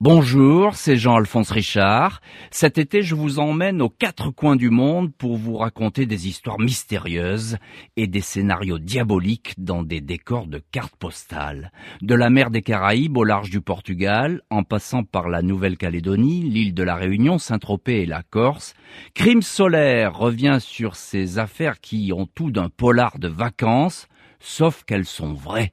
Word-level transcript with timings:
Bonjour, 0.00 0.76
c'est 0.76 0.96
Jean-Alphonse 0.96 1.50
Richard. 1.50 2.20
Cet 2.52 2.78
été, 2.78 3.02
je 3.02 3.16
vous 3.16 3.40
emmène 3.40 3.82
aux 3.82 3.88
quatre 3.88 4.30
coins 4.30 4.54
du 4.54 4.70
monde 4.70 5.12
pour 5.12 5.36
vous 5.36 5.56
raconter 5.56 6.06
des 6.06 6.28
histoires 6.28 6.60
mystérieuses 6.60 7.56
et 7.96 8.06
des 8.06 8.20
scénarios 8.20 8.78
diaboliques 8.78 9.54
dans 9.58 9.82
des 9.82 10.00
décors 10.00 10.46
de 10.46 10.62
cartes 10.70 10.94
postales. 10.94 11.72
De 12.00 12.14
la 12.14 12.30
mer 12.30 12.52
des 12.52 12.62
Caraïbes 12.62 13.16
au 13.16 13.24
large 13.24 13.50
du 13.50 13.60
Portugal, 13.60 14.40
en 14.50 14.62
passant 14.62 15.02
par 15.02 15.28
la 15.28 15.42
Nouvelle-Calédonie, 15.42 16.42
l'île 16.42 16.74
de 16.74 16.84
la 16.84 16.94
Réunion, 16.94 17.38
Saint-Tropez 17.38 18.02
et 18.02 18.06
la 18.06 18.22
Corse, 18.22 18.74
Crime 19.14 19.42
solaire 19.42 20.16
revient 20.16 20.58
sur 20.60 20.94
ces 20.94 21.40
affaires 21.40 21.80
qui 21.80 22.12
ont 22.14 22.28
tout 22.36 22.52
d'un 22.52 22.68
polar 22.68 23.18
de 23.18 23.26
vacances, 23.26 24.06
sauf 24.38 24.84
qu'elles 24.84 25.06
sont 25.06 25.34
vraies. 25.34 25.72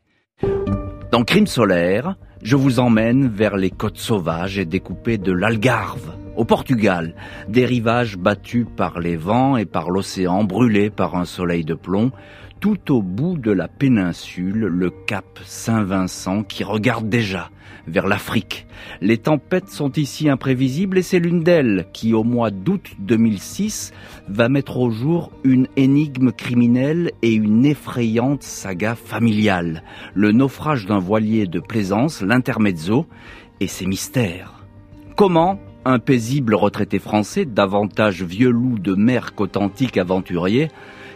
Dans 1.11 1.23
Crime 1.23 1.45
solaire, 1.45 2.15
je 2.41 2.55
vous 2.55 2.79
emmène 2.79 3.27
vers 3.27 3.57
les 3.57 3.71
côtes 3.71 3.97
sauvages 3.97 4.59
et 4.59 4.65
découpées 4.65 5.17
de 5.17 5.31
l'Algarve, 5.31 6.15
au 6.35 6.45
Portugal, 6.45 7.15
des 7.47 7.65
rivages 7.65 8.17
battus 8.17 8.65
par 8.75 8.99
les 8.99 9.15
vents 9.15 9.57
et 9.57 9.65
par 9.65 9.89
l'océan, 9.89 10.43
brûlés 10.43 10.89
par 10.89 11.15
un 11.15 11.25
soleil 11.25 11.63
de 11.63 11.75
plomb, 11.75 12.11
tout 12.59 12.91
au 12.91 13.01
bout 13.01 13.37
de 13.37 13.51
la 13.51 13.67
péninsule, 13.67 14.65
le 14.65 14.89
cap 14.89 15.39
Saint-Vincent 15.45 16.43
qui 16.43 16.63
regarde 16.63 17.09
déjà 17.09 17.49
vers 17.87 18.07
l'Afrique. 18.07 18.65
Les 19.01 19.17
tempêtes 19.17 19.69
sont 19.69 19.91
ici 19.91 20.29
imprévisibles 20.29 20.97
et 20.97 21.01
c'est 21.01 21.19
l'une 21.19 21.43
d'elles 21.43 21.87
qui, 21.93 22.13
au 22.13 22.23
mois 22.23 22.51
d'août 22.51 22.91
2006, 22.99 23.93
va 24.27 24.49
mettre 24.49 24.77
au 24.77 24.89
jour 24.89 25.31
une 25.43 25.67
énigme 25.75 26.31
criminelle 26.31 27.11
et 27.21 27.33
une 27.33 27.65
effrayante 27.65 28.43
saga 28.43 28.95
familiale. 28.95 29.83
Le 30.13 30.31
naufrage 30.31 30.85
d'un 30.85 30.99
voilier 30.99 31.47
de 31.47 31.59
plaisance, 31.59 32.21
l'intermezzo, 32.21 33.05
et 33.59 33.67
ses 33.67 33.85
mystères. 33.85 34.65
Comment 35.15 35.59
un 35.85 35.99
paisible 35.99 36.55
retraité 36.55 36.97
français, 36.97 37.45
davantage 37.45 38.23
vieux 38.23 38.49
loup 38.49 38.79
de 38.79 38.95
mer 38.95 39.35
qu'authentique 39.35 39.97
aventurier, 39.97 40.69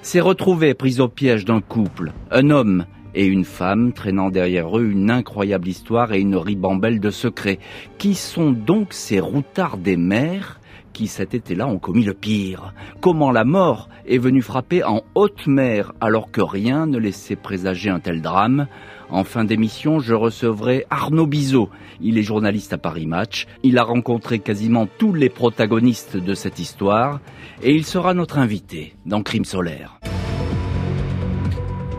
s'est 0.04 0.20
retrouvé 0.20 0.76
pris 0.76 1.00
au 1.00 1.08
piège 1.08 1.44
d'un 1.44 1.60
couple, 1.60 2.12
un 2.32 2.52
homme 2.52 2.86
et 3.16 3.26
une 3.26 3.46
femme 3.46 3.92
traînant 3.92 4.30
derrière 4.30 4.78
eux 4.78 4.86
une 4.86 5.10
incroyable 5.10 5.68
histoire 5.68 6.14
et 6.14 6.22
une 6.22 6.36
ribambelle 6.36 7.00
de 7.00 7.10
secrets. 7.10 7.60
Qui 7.98 8.14
sont 8.14 8.52
donc 8.52 8.94
ces 8.94 9.20
routards 9.20 9.78
des 9.78 9.98
mers 9.98 10.60
qui 10.94 11.08
cet 11.08 11.34
été-là 11.34 11.68
ont 11.68 11.80
commis 11.80 12.04
le 12.04 12.14
pire? 12.14 12.74
Comment 13.02 13.32
la 13.32 13.46
mort 13.46 13.90
est 14.06 14.20
venue 14.20 14.44
frapper 14.44 14.84
en 14.84 15.02
haute 15.16 15.48
mer 15.48 15.94
alors 16.00 16.32
que 16.32 16.42
rien 16.42 16.86
ne 16.86 17.00
laissait 17.00 17.36
présager 17.36 17.90
un 17.90 18.00
tel 18.00 18.22
drame? 18.22 18.68
En 19.10 19.24
fin 19.24 19.44
d'émission, 19.44 20.00
je 20.00 20.14
recevrai 20.14 20.86
Arnaud 20.90 21.26
Bizot. 21.26 21.70
Il 22.02 22.18
est 22.18 22.24
journaliste 22.24 22.74
à 22.74 22.78
Paris 22.78 23.08
Match. 23.08 23.48
Il 23.64 23.78
a 23.78 23.84
rencontré 23.84 24.40
quasiment 24.40 24.88
tous 24.98 25.14
les 25.14 25.30
protagonistes 25.30 26.18
de 26.18 26.34
cette 26.34 26.60
histoire 26.60 27.20
et 27.64 27.74
il 27.74 27.86
sera 27.86 28.14
notre 28.14 28.38
invité 28.38 28.94
dans 29.06 29.24
Crime 29.24 29.46
solaire. 29.46 30.00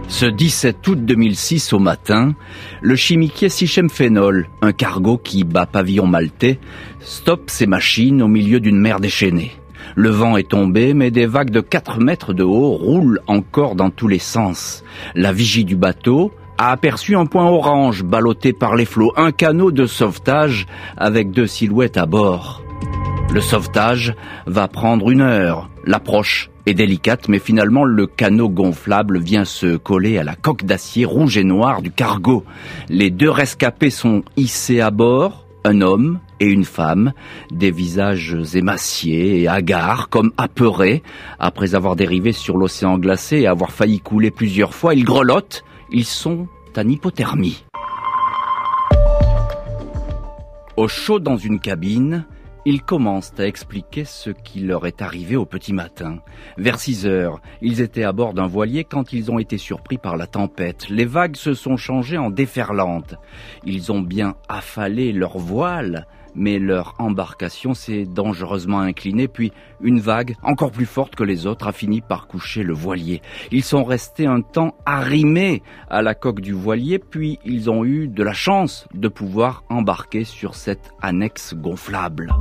Ce 0.08 0.27
17 0.27 0.86
août 0.88 1.05
2006 1.05 1.72
au 1.72 1.78
matin, 1.78 2.34
le 2.83 2.97
chimiquier 2.97 3.48
Phénol, 3.48 4.48
un 4.61 4.72
cargo 4.72 5.16
qui 5.19 5.44
bat 5.44 5.66
pavillon 5.66 6.06
maltais, 6.06 6.58
stoppe 6.98 7.48
ses 7.48 7.66
machines 7.66 8.20
au 8.20 8.28
milieu 8.28 8.58
d'une 8.58 8.78
mer 8.78 8.98
déchaînée. 8.98 9.53
Le 9.94 10.11
vent 10.11 10.36
est 10.36 10.50
tombé, 10.50 10.94
mais 10.94 11.11
des 11.11 11.27
vagues 11.27 11.50
de 11.50 11.61
4 11.61 12.00
mètres 12.00 12.33
de 12.33 12.42
haut 12.42 12.72
roulent 12.72 13.20
encore 13.27 13.75
dans 13.77 13.91
tous 13.91 14.08
les 14.08 14.19
sens. 14.19 14.84
La 15.14 15.33
vigie 15.33 15.64
du 15.64 15.77
bateau 15.77 16.33
a 16.61 16.72
aperçu 16.72 17.16
un 17.16 17.25
point 17.25 17.47
orange 17.47 18.05
ballotté 18.05 18.53
par 18.53 18.77
les 18.77 18.84
flots, 18.84 19.14
un 19.16 19.33
canot 19.33 19.70
de 19.70 19.86
sauvetage 19.86 20.66
avec 20.98 21.30
deux 21.30 21.47
silhouettes 21.47 21.97
à 21.97 22.05
bord. 22.05 22.62
Le 23.33 23.41
sauvetage 23.41 24.14
va 24.44 24.69
prendre 24.69 25.11
une 25.11 25.22
heure. 25.22 25.70
L'approche 25.86 26.50
est 26.66 26.75
délicate, 26.75 27.28
mais 27.28 27.38
finalement 27.38 27.84
le 27.84 28.06
canot 28.06 28.50
gonflable 28.50 29.19
vient 29.19 29.47
se 29.47 29.78
coller 29.78 30.19
à 30.19 30.22
la 30.22 30.34
coque 30.34 30.65
d'acier 30.65 31.06
rouge 31.06 31.38
et 31.38 31.44
noire 31.44 31.81
du 31.81 31.91
cargo. 31.91 32.44
Les 32.91 33.09
deux 33.09 33.31
rescapés 33.31 33.88
sont 33.88 34.22
hissés 34.37 34.82
à 34.82 34.91
bord, 34.91 35.47
un 35.65 35.81
homme 35.81 36.19
et 36.41 36.47
une 36.47 36.66
femme, 36.66 37.15
des 37.50 37.70
visages 37.70 38.37
émaciés 38.53 39.41
et 39.41 39.49
hagards, 39.49 40.10
comme 40.10 40.32
apeurés. 40.37 41.03
Après 41.38 41.75
avoir 41.75 41.97
dérivé 41.97 42.32
sur 42.32 42.59
l'océan 42.59 42.99
glacé 42.99 43.38
et 43.38 43.47
avoir 43.47 43.70
failli 43.70 44.00
couler 44.00 44.31
plusieurs 44.31 44.75
fois, 44.75 44.94
ils 44.94 45.04
grelottent, 45.04 45.65
ils 45.93 46.05
sont 46.05 46.47
en 46.77 46.89
hypothermie. 46.89 47.65
Au 50.77 50.89
chaud 50.89 51.19
dans 51.19 51.37
une 51.37 51.61
cabine, 51.61 52.25
ils 52.65 52.83
commencent 52.83 53.33
à 53.39 53.47
expliquer 53.47 54.05
ce 54.05 54.31
qui 54.31 54.61
leur 54.61 54.87
est 54.87 55.03
arrivé 55.03 55.37
au 55.37 55.45
petit 55.45 55.73
matin. 55.73 56.19
Vers 56.59 56.79
6 56.79 57.06
heures, 57.06 57.41
ils 57.61 57.81
étaient 57.81 58.05
à 58.05 58.12
bord 58.12 58.34
d'un 58.34 58.47
voilier 58.47 58.84
quand 58.84 59.12
ils 59.12 59.31
ont 59.31 59.39
été 59.39 59.59
surpris 59.59 59.99
par 59.99 60.17
la 60.17 60.27
tempête. 60.27 60.89
Les 60.89 61.05
vagues 61.05 61.37
se 61.37 61.55
sont 61.55 61.77
changées 61.77 62.19
en 62.19 62.31
déferlantes. 62.31 63.15
Ils 63.65 63.93
ont 63.93 64.00
bien 64.00 64.37
affalé 64.49 65.12
leur 65.12 65.39
voile, 65.39 66.06
mais 66.35 66.59
leur 66.59 66.95
embarcation 66.99 67.75
s'est 67.75 68.05
dangereusement 68.05 68.81
inclinée, 68.81 69.29
puis 69.29 69.53
une 69.81 70.01
vague, 70.01 70.37
encore 70.43 70.73
plus 70.73 70.87
forte 70.87 71.15
que 71.15 71.25
les 71.25 71.47
autres, 71.47 71.67
a 71.67 71.73
fini 71.73 72.01
par 72.01 72.27
coucher 72.27 72.63
le 72.63 72.75
voilier. 72.75 73.23
Ils 73.51 73.65
sont 73.65 73.85
restés 73.85 74.27
un 74.27 74.41
temps 74.41 74.75
arrimés 74.87 75.63
à 75.89 76.03
la 76.03 76.15
coque 76.15 76.41
du 76.41 76.53
voilier, 76.53 76.99
puis 76.99 77.39
ils 77.45 77.71
ont 77.71 77.85
eu 77.85 78.09
de 78.09 78.23
la 78.23 78.33
chance 78.33 78.87
de 78.95 79.09
pouvoir 79.09 79.65
embarquer 79.69 80.25
sur 80.25 80.55
cette 80.55 80.91
annexe 81.01 81.55
gonflable. 81.55 82.33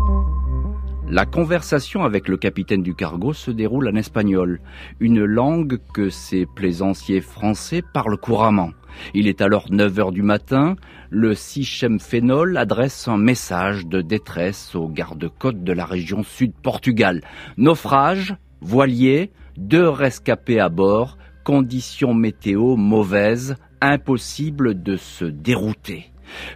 La 1.11 1.25
conversation 1.25 2.03
avec 2.03 2.27
le 2.27 2.37
capitaine 2.37 2.83
du 2.83 2.93
cargo 2.93 3.33
se 3.33 3.49
déroule 3.49 3.87
en 3.87 3.95
espagnol, 3.95 4.61
une 4.99 5.23
langue 5.23 5.79
que 5.91 6.11
ces 6.11 6.45
plaisanciers 6.45 7.21
français 7.21 7.81
parlent 7.95 8.19
couramment. 8.19 8.69
Il 9.15 9.27
est 9.27 9.41
alors 9.41 9.71
9 9.71 9.99
heures 9.99 10.11
du 10.11 10.21
matin, 10.21 10.75
le 11.09 11.33
Sichem 11.33 11.99
Phénol 11.99 12.57
adresse 12.57 13.07
un 13.07 13.17
message 13.17 13.87
de 13.87 14.03
détresse 14.03 14.75
aux 14.75 14.87
gardes-côtes 14.87 15.63
de 15.63 15.73
la 15.73 15.85
région 15.85 16.21
sud 16.21 16.53
Portugal. 16.61 17.21
Naufrage, 17.57 18.35
voilier, 18.61 19.31
deux 19.57 19.89
rescapés 19.89 20.59
à 20.59 20.69
bord, 20.69 21.17
conditions 21.43 22.13
météo 22.13 22.75
mauvaises, 22.75 23.55
impossible 23.81 24.83
de 24.83 24.95
se 24.95 25.25
dérouter. 25.25 26.11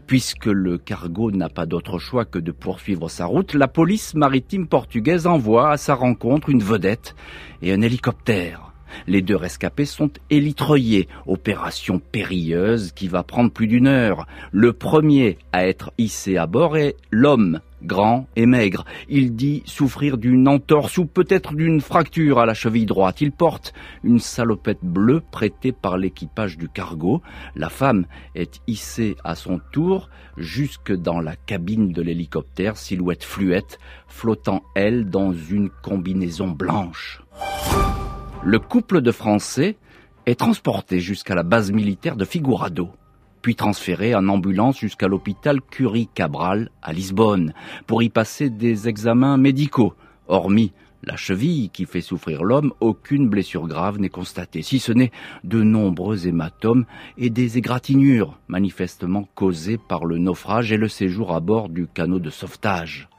Puisque 0.07 0.45
le 0.45 0.77
cargo 0.77 1.31
n'a 1.31 1.49
pas 1.49 1.65
d'autre 1.65 1.99
choix 1.99 2.25
que 2.25 2.39
de 2.39 2.51
poursuivre 2.51 3.09
sa 3.09 3.25
route, 3.25 3.53
la 3.53 3.67
police 3.67 4.15
maritime 4.15 4.67
portugaise 4.67 5.27
envoie 5.27 5.71
à 5.71 5.77
sa 5.77 5.95
rencontre 5.95 6.49
une 6.49 6.63
vedette 6.63 7.15
et 7.61 7.73
un 7.73 7.81
hélicoptère. 7.81 8.73
Les 9.07 9.21
deux 9.21 9.35
rescapés 9.35 9.85
sont 9.85 10.11
élitreillés, 10.29 11.07
opération 11.25 11.99
périlleuse 11.99 12.91
qui 12.91 13.07
va 13.07 13.23
prendre 13.23 13.51
plus 13.51 13.67
d'une 13.67 13.87
heure. 13.87 14.27
Le 14.51 14.73
premier 14.73 15.37
à 15.51 15.65
être 15.65 15.91
hissé 15.97 16.37
à 16.37 16.45
bord 16.45 16.77
est 16.77 16.95
l'homme, 17.11 17.59
grand 17.83 18.27
et 18.35 18.45
maigre. 18.45 18.85
Il 19.09 19.35
dit 19.35 19.63
souffrir 19.65 20.17
d'une 20.17 20.47
entorse 20.47 20.97
ou 20.97 21.05
peut-être 21.05 21.53
d'une 21.53 21.81
fracture 21.81 22.39
à 22.39 22.45
la 22.45 22.53
cheville 22.53 22.85
droite. 22.85 23.21
Il 23.21 23.31
porte 23.31 23.73
une 24.03 24.19
salopette 24.19 24.83
bleue 24.83 25.21
prêtée 25.31 25.71
par 25.71 25.97
l'équipage 25.97 26.57
du 26.57 26.69
cargo. 26.69 27.21
La 27.55 27.69
femme 27.69 28.05
est 28.35 28.61
hissée 28.67 29.15
à 29.23 29.35
son 29.35 29.59
tour 29.71 30.09
jusque 30.37 30.93
dans 30.93 31.19
la 31.19 31.35
cabine 31.35 31.91
de 31.91 32.01
l'hélicoptère, 32.01 32.77
silhouette 32.77 33.23
fluette, 33.23 33.79
flottant 34.07 34.63
elle 34.75 35.09
dans 35.09 35.33
une 35.33 35.69
combinaison 35.69 36.49
blanche. 36.49 37.21
Le 38.43 38.59
couple 38.59 39.01
de 39.01 39.11
Français 39.11 39.77
est 40.25 40.39
transporté 40.39 40.99
jusqu'à 40.99 41.35
la 41.35 41.43
base 41.43 41.71
militaire 41.71 42.15
de 42.15 42.25
Figurado, 42.25 42.89
puis 43.43 43.55
transféré 43.55 44.15
en 44.15 44.27
ambulance 44.29 44.79
jusqu'à 44.79 45.07
l'hôpital 45.07 45.61
Curie 45.61 46.09
Cabral 46.15 46.71
à 46.81 46.93
Lisbonne 46.93 47.53
pour 47.85 48.01
y 48.01 48.09
passer 48.09 48.49
des 48.49 48.87
examens 48.87 49.37
médicaux. 49.37 49.93
Hormis 50.27 50.71
la 51.05 51.17
cheville 51.17 51.69
qui 51.69 51.85
fait 51.85 51.99
souffrir 51.99 52.45
l'homme, 52.45 52.71
aucune 52.79 53.27
blessure 53.27 53.67
grave 53.67 53.99
n'est 53.99 54.07
constatée, 54.07 54.61
si 54.61 54.79
ce 54.79 54.93
n'est 54.93 55.11
de 55.43 55.61
nombreux 55.61 56.27
hématomes 56.27 56.85
et 57.17 57.29
des 57.29 57.57
égratignures, 57.57 58.39
manifestement 58.47 59.27
causées 59.35 59.77
par 59.77 60.05
le 60.05 60.17
naufrage 60.17 60.71
et 60.71 60.77
le 60.77 60.87
séjour 60.87 61.35
à 61.35 61.41
bord 61.41 61.67
du 61.67 61.87
canot 61.87 62.19
de 62.19 62.29
sauvetage. 62.29 63.09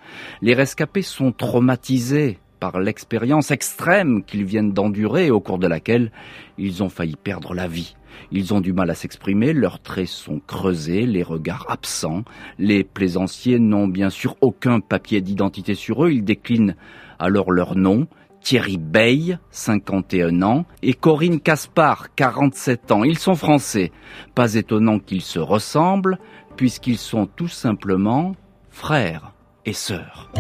Les 0.41 0.55
rescapés 0.55 1.03
sont 1.03 1.31
traumatisés 1.31 2.39
par 2.59 2.81
l'expérience 2.81 3.51
extrême 3.51 4.25
qu'ils 4.25 4.45
viennent 4.45 4.73
d'endurer 4.73 5.31
au 5.31 5.41
cours 5.41 5.59
de 5.59 5.67
laquelle 5.67 6.11
ils 6.57 6.83
ont 6.83 6.89
failli 6.89 7.17
perdre 7.17 7.53
la 7.53 7.69
vie. 7.69 7.97
Ils 8.31 8.55
ont 8.55 8.61
du 8.61 8.73
mal 8.73 8.91
à 8.91 8.95
s'exprimer, 8.95 9.53
leurs 9.53 9.81
traits 9.81 10.09
sont 10.09 10.41
creusés, 10.47 11.07
les 11.07 11.23
regards 11.23 11.67
absents. 11.69 12.23
Les 12.59 12.85
plaisanciers 12.85 13.59
n'ont 13.59 13.89
bien 13.89 14.11
sûr 14.11 14.37
aucun 14.41 14.81
papier 14.81 15.21
d'identité 15.21 15.75
sur 15.75 16.05
eux, 16.05 16.13
ils 16.13 16.25
déclinent 16.25 16.77
alors 17.19 17.53
leur 17.53 17.77
nom. 17.77 18.07
Thierry 18.41 18.77
Bey, 18.77 19.39
51 19.51 20.43
ans, 20.43 20.67
et 20.83 20.93
Corinne 20.93 21.41
Caspar, 21.41 22.15
47 22.15 22.93
ans. 22.93 23.03
Ils 23.03 23.19
sont 23.19 23.37
français. 23.37 23.91
Pas 24.35 24.55
étonnant 24.55 24.99
qu'ils 24.99 25.23
se 25.23 25.39
ressemblent, 25.39 26.19
puisqu'ils 26.55 26.99
sont 26.99 27.27
tout 27.27 27.49
simplement 27.49 28.35
frères 28.69 29.33
et 29.65 29.73
sœurs. 29.73 30.31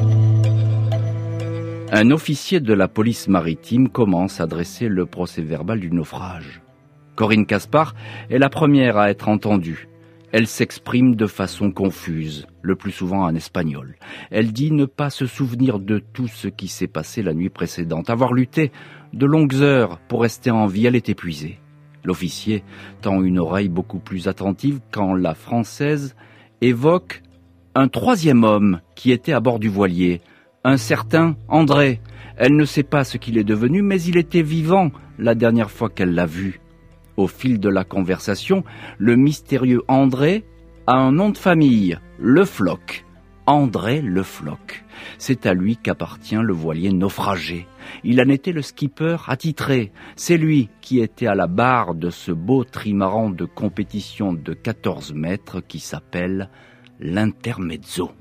Un 1.93 2.11
officier 2.11 2.61
de 2.61 2.75
la 2.75 2.89
police 2.89 3.29
maritime 3.29 3.89
commence 3.89 4.41
à 4.41 4.47
dresser 4.47 4.89
le 4.89 5.07
procès 5.07 5.43
verbal 5.43 5.81
du 5.81 5.91
naufrage. 5.91 6.64
Corinne 7.17 7.47
Caspar 7.47 7.95
est 8.31 8.39
la 8.39 8.49
première 8.49 8.97
à 8.97 9.11
être 9.11 9.29
entendue. 9.29 9.89
Elle 10.33 10.49
s'exprime 10.49 11.15
de 11.15 11.27
façon 11.27 11.71
confuse, 11.71 12.49
le 12.61 12.75
plus 12.75 12.91
souvent 12.91 13.23
en 13.23 13.35
espagnol. 13.37 13.95
Elle 14.33 14.53
dit 14.53 14.73
ne 14.73 14.85
pas 14.85 15.11
se 15.11 15.27
souvenir 15.27 15.79
de 15.79 16.01
tout 16.01 16.27
ce 16.27 16.49
qui 16.49 16.67
s'est 16.67 16.89
passé 16.89 17.23
la 17.23 17.35
nuit 17.35 17.51
précédente, 17.51 18.11
avoir 18.11 18.33
lutté 18.33 18.73
de 19.13 19.27
longues 19.27 19.55
heures 19.55 20.01
pour 20.09 20.23
rester 20.23 20.51
en 20.51 20.67
vie, 20.67 20.87
elle 20.87 20.97
est 20.97 21.09
épuisée. 21.09 21.61
L'officier 22.05 22.65
tend 23.01 23.23
une 23.23 23.39
oreille 23.39 23.69
beaucoup 23.69 24.01
plus 24.01 24.27
attentive 24.27 24.81
quand 24.91 25.15
la 25.15 25.35
Française 25.35 26.17
évoque 26.61 27.23
un 27.77 27.87
troisième 27.87 28.43
homme 28.43 28.81
qui 28.97 29.13
était 29.13 29.33
à 29.33 29.41
bord 29.41 29.61
du 29.61 29.69
voilier, 29.69 30.21
un 30.65 30.77
certain 30.77 31.37
André. 31.49 32.01
Elle 32.37 32.57
ne 32.57 32.65
sait 32.65 32.83
pas 32.83 33.05
ce 33.05 33.19
qu'il 33.19 33.39
est 33.39 33.45
devenu, 33.45 33.83
mais 33.83 34.03
il 34.03 34.17
était 34.17 34.43
vivant 34.43 34.91
la 35.19 35.37
dernière 35.37 35.71
fois 35.71 35.91
qu'elle 35.91 36.15
l'a 36.15 36.27
vu. 36.27 36.61
Au 37.17 37.29
fil 37.29 37.61
de 37.61 37.69
la 37.69 37.85
conversation, 37.85 38.65
le 38.99 39.17
mystérieux 39.17 39.83
André 39.89 40.45
a 40.87 40.95
un 40.97 41.13
nom 41.13 41.31
de 41.31 41.39
famille, 41.39 41.99
Le 42.19 42.45
Floc. 42.45 43.05
André 43.47 44.01
Le 44.01 44.23
Floc. 44.23 44.85
C'est 45.19 45.45
à 45.45 45.53
lui 45.53 45.77
qu'appartient 45.77 46.35
le 46.35 46.53
voilier 46.55 46.93
naufragé. 46.93 47.67
Il 48.03 48.21
en 48.21 48.29
était 48.31 48.53
le 48.53 48.63
skipper 48.63 49.19
attitré. 49.29 49.93
C'est 50.17 50.39
lui 50.39 50.71
qui 50.81 51.01
était 51.01 51.27
à 51.27 51.35
la 51.35 51.47
barre 51.47 51.95
de 51.95 52.11
ce 52.11 52.33
beau 52.33 52.65
trimaran 52.65 53.29
de 53.31 53.45
compétition 53.45 54.33
de 54.33 54.55
14 54.55 55.13
mètres 55.13 55.61
qui 55.61 55.79
s'appelle 55.79 56.49
l'Intermezzo. 57.01 58.13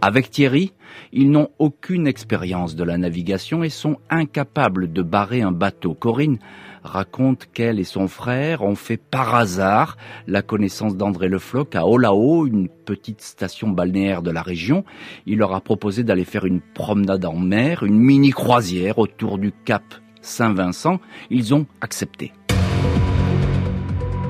Avec 0.00 0.30
Thierry, 0.30 0.72
ils 1.12 1.30
n'ont 1.30 1.48
aucune 1.58 2.06
expérience 2.06 2.76
de 2.76 2.84
la 2.84 2.98
navigation 2.98 3.62
et 3.64 3.68
sont 3.68 3.98
incapables 4.10 4.92
de 4.92 5.02
barrer 5.02 5.42
un 5.42 5.52
bateau. 5.52 5.94
Corinne 5.94 6.38
raconte 6.88 7.48
qu'elle 7.52 7.78
et 7.78 7.84
son 7.84 8.08
frère 8.08 8.62
ont 8.62 8.74
fait 8.74 8.96
par 8.96 9.34
hasard 9.34 9.96
la 10.26 10.42
connaissance 10.42 10.96
d'André 10.96 11.28
Le 11.28 11.38
Floch 11.38 11.74
à 11.74 11.86
Olao, 11.86 12.46
une 12.46 12.68
petite 12.68 13.20
station 13.20 13.68
balnéaire 13.68 14.22
de 14.22 14.30
la 14.30 14.42
région. 14.42 14.84
Il 15.26 15.38
leur 15.38 15.54
a 15.54 15.60
proposé 15.60 16.02
d'aller 16.02 16.24
faire 16.24 16.44
une 16.44 16.60
promenade 16.60 17.24
en 17.24 17.36
mer, 17.36 17.82
une 17.82 17.98
mini 17.98 18.30
croisière 18.30 18.98
autour 18.98 19.38
du 19.38 19.52
cap 19.52 19.82
Saint-Vincent. 20.20 21.00
Ils 21.30 21.54
ont 21.54 21.66
accepté. 21.80 22.32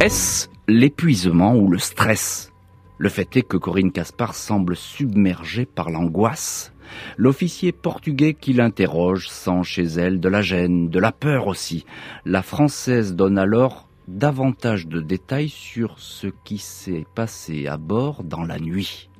Est-ce 0.00 0.48
l'épuisement 0.68 1.56
ou 1.56 1.70
le 1.70 1.78
stress? 1.78 2.52
Le 2.98 3.08
fait 3.08 3.36
est 3.36 3.42
que 3.42 3.56
Corinne 3.56 3.92
Caspar 3.92 4.34
semble 4.34 4.74
submergée 4.74 5.66
par 5.66 5.90
l'angoisse. 5.90 6.72
L'officier 7.16 7.72
portugais 7.72 8.34
qui 8.34 8.52
l'interroge 8.52 9.28
sent 9.28 9.62
chez 9.64 9.84
elle 9.84 10.20
de 10.20 10.28
la 10.28 10.42
gêne, 10.42 10.88
de 10.88 10.98
la 10.98 11.12
peur 11.12 11.46
aussi. 11.46 11.84
La 12.24 12.42
Française 12.42 13.14
donne 13.14 13.38
alors 13.38 13.88
davantage 14.08 14.86
de 14.86 15.00
détails 15.00 15.50
sur 15.50 15.98
ce 15.98 16.28
qui 16.44 16.58
s'est 16.58 17.06
passé 17.14 17.66
à 17.66 17.76
bord 17.76 18.24
dans 18.24 18.44
la 18.44 18.58
nuit. 18.58 19.10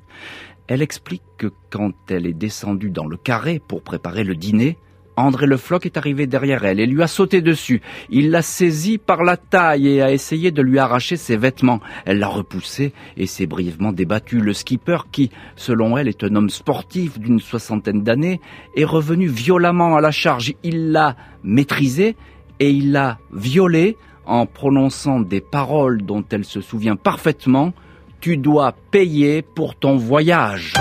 Elle 0.67 0.81
explique 0.81 1.23
que 1.37 1.51
quand 1.69 1.93
elle 2.11 2.25
est 2.27 2.33
descendue 2.33 2.91
dans 2.91 3.07
le 3.07 3.17
carré 3.17 3.59
pour 3.59 3.81
préparer 3.81 4.23
le 4.23 4.35
dîner, 4.35 4.77
André 5.19 5.47
Le 5.47 5.57
Floch 5.57 5.85
est 5.85 5.97
arrivé 5.97 6.27
derrière 6.27 6.63
elle 6.63 6.79
et 6.79 6.85
lui 6.85 7.03
a 7.03 7.07
sauté 7.07 7.41
dessus. 7.41 7.81
Il 8.09 8.31
l'a 8.31 8.41
saisie 8.41 8.97
par 8.97 9.23
la 9.23 9.37
taille 9.37 9.87
et 9.87 10.01
a 10.01 10.11
essayé 10.11 10.51
de 10.51 10.61
lui 10.61 10.79
arracher 10.79 11.17
ses 11.17 11.35
vêtements. 11.35 11.81
Elle 12.05 12.19
l'a 12.19 12.27
repoussé 12.27 12.93
et 13.17 13.25
s'est 13.25 13.45
brièvement 13.45 13.91
débattu. 13.91 14.39
Le 14.39 14.53
skipper, 14.53 14.99
qui, 15.11 15.29
selon 15.55 15.97
elle, 15.97 16.07
est 16.07 16.23
un 16.23 16.35
homme 16.35 16.49
sportif 16.49 17.19
d'une 17.19 17.39
soixantaine 17.39 18.01
d'années, 18.01 18.39
est 18.75 18.85
revenu 18.85 19.27
violemment 19.27 19.95
à 19.95 20.01
la 20.01 20.11
charge. 20.11 20.53
Il 20.63 20.91
l'a 20.91 21.15
maîtrisé 21.43 22.15
et 22.59 22.71
il 22.71 22.91
l'a 22.91 23.19
violée 23.33 23.97
en 24.25 24.45
prononçant 24.45 25.19
des 25.19 25.41
paroles 25.41 26.01
dont 26.01 26.23
elle 26.31 26.45
se 26.45 26.61
souvient 26.61 26.95
parfaitement. 26.95 27.73
Tu 28.21 28.37
dois 28.37 28.73
payer 28.91 29.41
pour 29.41 29.75
ton 29.75 29.97
voyage. 29.97 30.73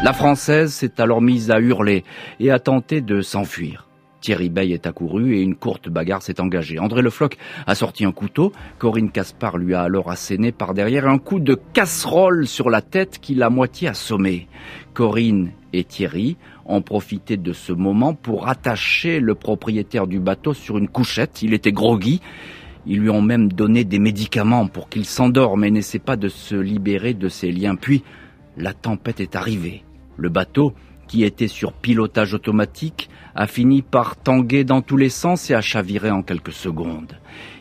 La 0.00 0.12
Française 0.12 0.72
s'est 0.72 1.00
alors 1.00 1.20
mise 1.20 1.50
à 1.50 1.58
hurler 1.58 2.04
et 2.38 2.52
a 2.52 2.60
tenté 2.60 3.00
de 3.00 3.20
s'enfuir. 3.20 3.88
Thierry 4.20 4.48
Bay 4.48 4.70
est 4.70 4.86
accouru 4.86 5.34
et 5.34 5.42
une 5.42 5.56
courte 5.56 5.88
bagarre 5.88 6.22
s'est 6.22 6.40
engagée. 6.40 6.78
André 6.78 7.02
Le 7.02 7.10
Floch 7.10 7.36
a 7.66 7.74
sorti 7.74 8.04
un 8.04 8.12
couteau. 8.12 8.52
Corinne 8.78 9.10
Caspar 9.10 9.58
lui 9.58 9.74
a 9.74 9.82
alors 9.82 10.08
asséné 10.08 10.52
par 10.52 10.72
derrière 10.72 11.08
un 11.08 11.18
coup 11.18 11.40
de 11.40 11.58
casserole 11.72 12.46
sur 12.46 12.70
la 12.70 12.80
tête 12.80 13.18
qui 13.20 13.34
l'a 13.34 13.50
moitié 13.50 13.88
assommé. 13.88 14.46
Corinne 14.94 15.50
et 15.72 15.82
Thierry 15.82 16.36
ont 16.64 16.80
profité 16.80 17.36
de 17.36 17.52
ce 17.52 17.72
moment 17.72 18.14
pour 18.14 18.48
attacher 18.48 19.18
le 19.18 19.34
propriétaire 19.34 20.06
du 20.06 20.20
bateau 20.20 20.54
sur 20.54 20.78
une 20.78 20.88
couchette. 20.88 21.42
Il 21.42 21.54
était 21.54 21.72
groggy. 21.72 22.20
Ils 22.86 23.00
lui 23.00 23.10
ont 23.10 23.22
même 23.22 23.52
donné 23.52 23.82
des 23.82 23.98
médicaments 23.98 24.68
pour 24.68 24.88
qu'il 24.88 25.06
s'endorme 25.06 25.64
et 25.64 25.72
n'essaie 25.72 25.98
pas 25.98 26.16
de 26.16 26.28
se 26.28 26.54
libérer 26.54 27.14
de 27.14 27.28
ses 27.28 27.50
liens. 27.50 27.74
Puis, 27.74 28.04
la 28.56 28.72
tempête 28.72 29.20
est 29.20 29.34
arrivée. 29.34 29.84
Le 30.18 30.28
bateau, 30.28 30.74
qui 31.06 31.22
était 31.22 31.46
sur 31.46 31.72
pilotage 31.72 32.34
automatique, 32.34 33.08
a 33.36 33.46
fini 33.46 33.82
par 33.82 34.16
tanguer 34.16 34.64
dans 34.64 34.82
tous 34.82 34.96
les 34.96 35.10
sens 35.10 35.48
et 35.48 35.54
a 35.54 35.60
chaviré 35.60 36.10
en 36.10 36.22
quelques 36.22 36.52
secondes. 36.52 37.18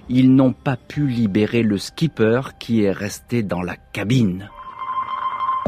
Ils 0.10 0.34
n'ont 0.34 0.54
pas 0.54 0.76
pu 0.76 1.08
libérer 1.08 1.62
le 1.62 1.78
skipper 1.78 2.42
qui 2.60 2.84
est 2.84 2.92
resté 2.92 3.44
dans 3.44 3.62
la 3.62 3.76
cabine. 3.76 4.50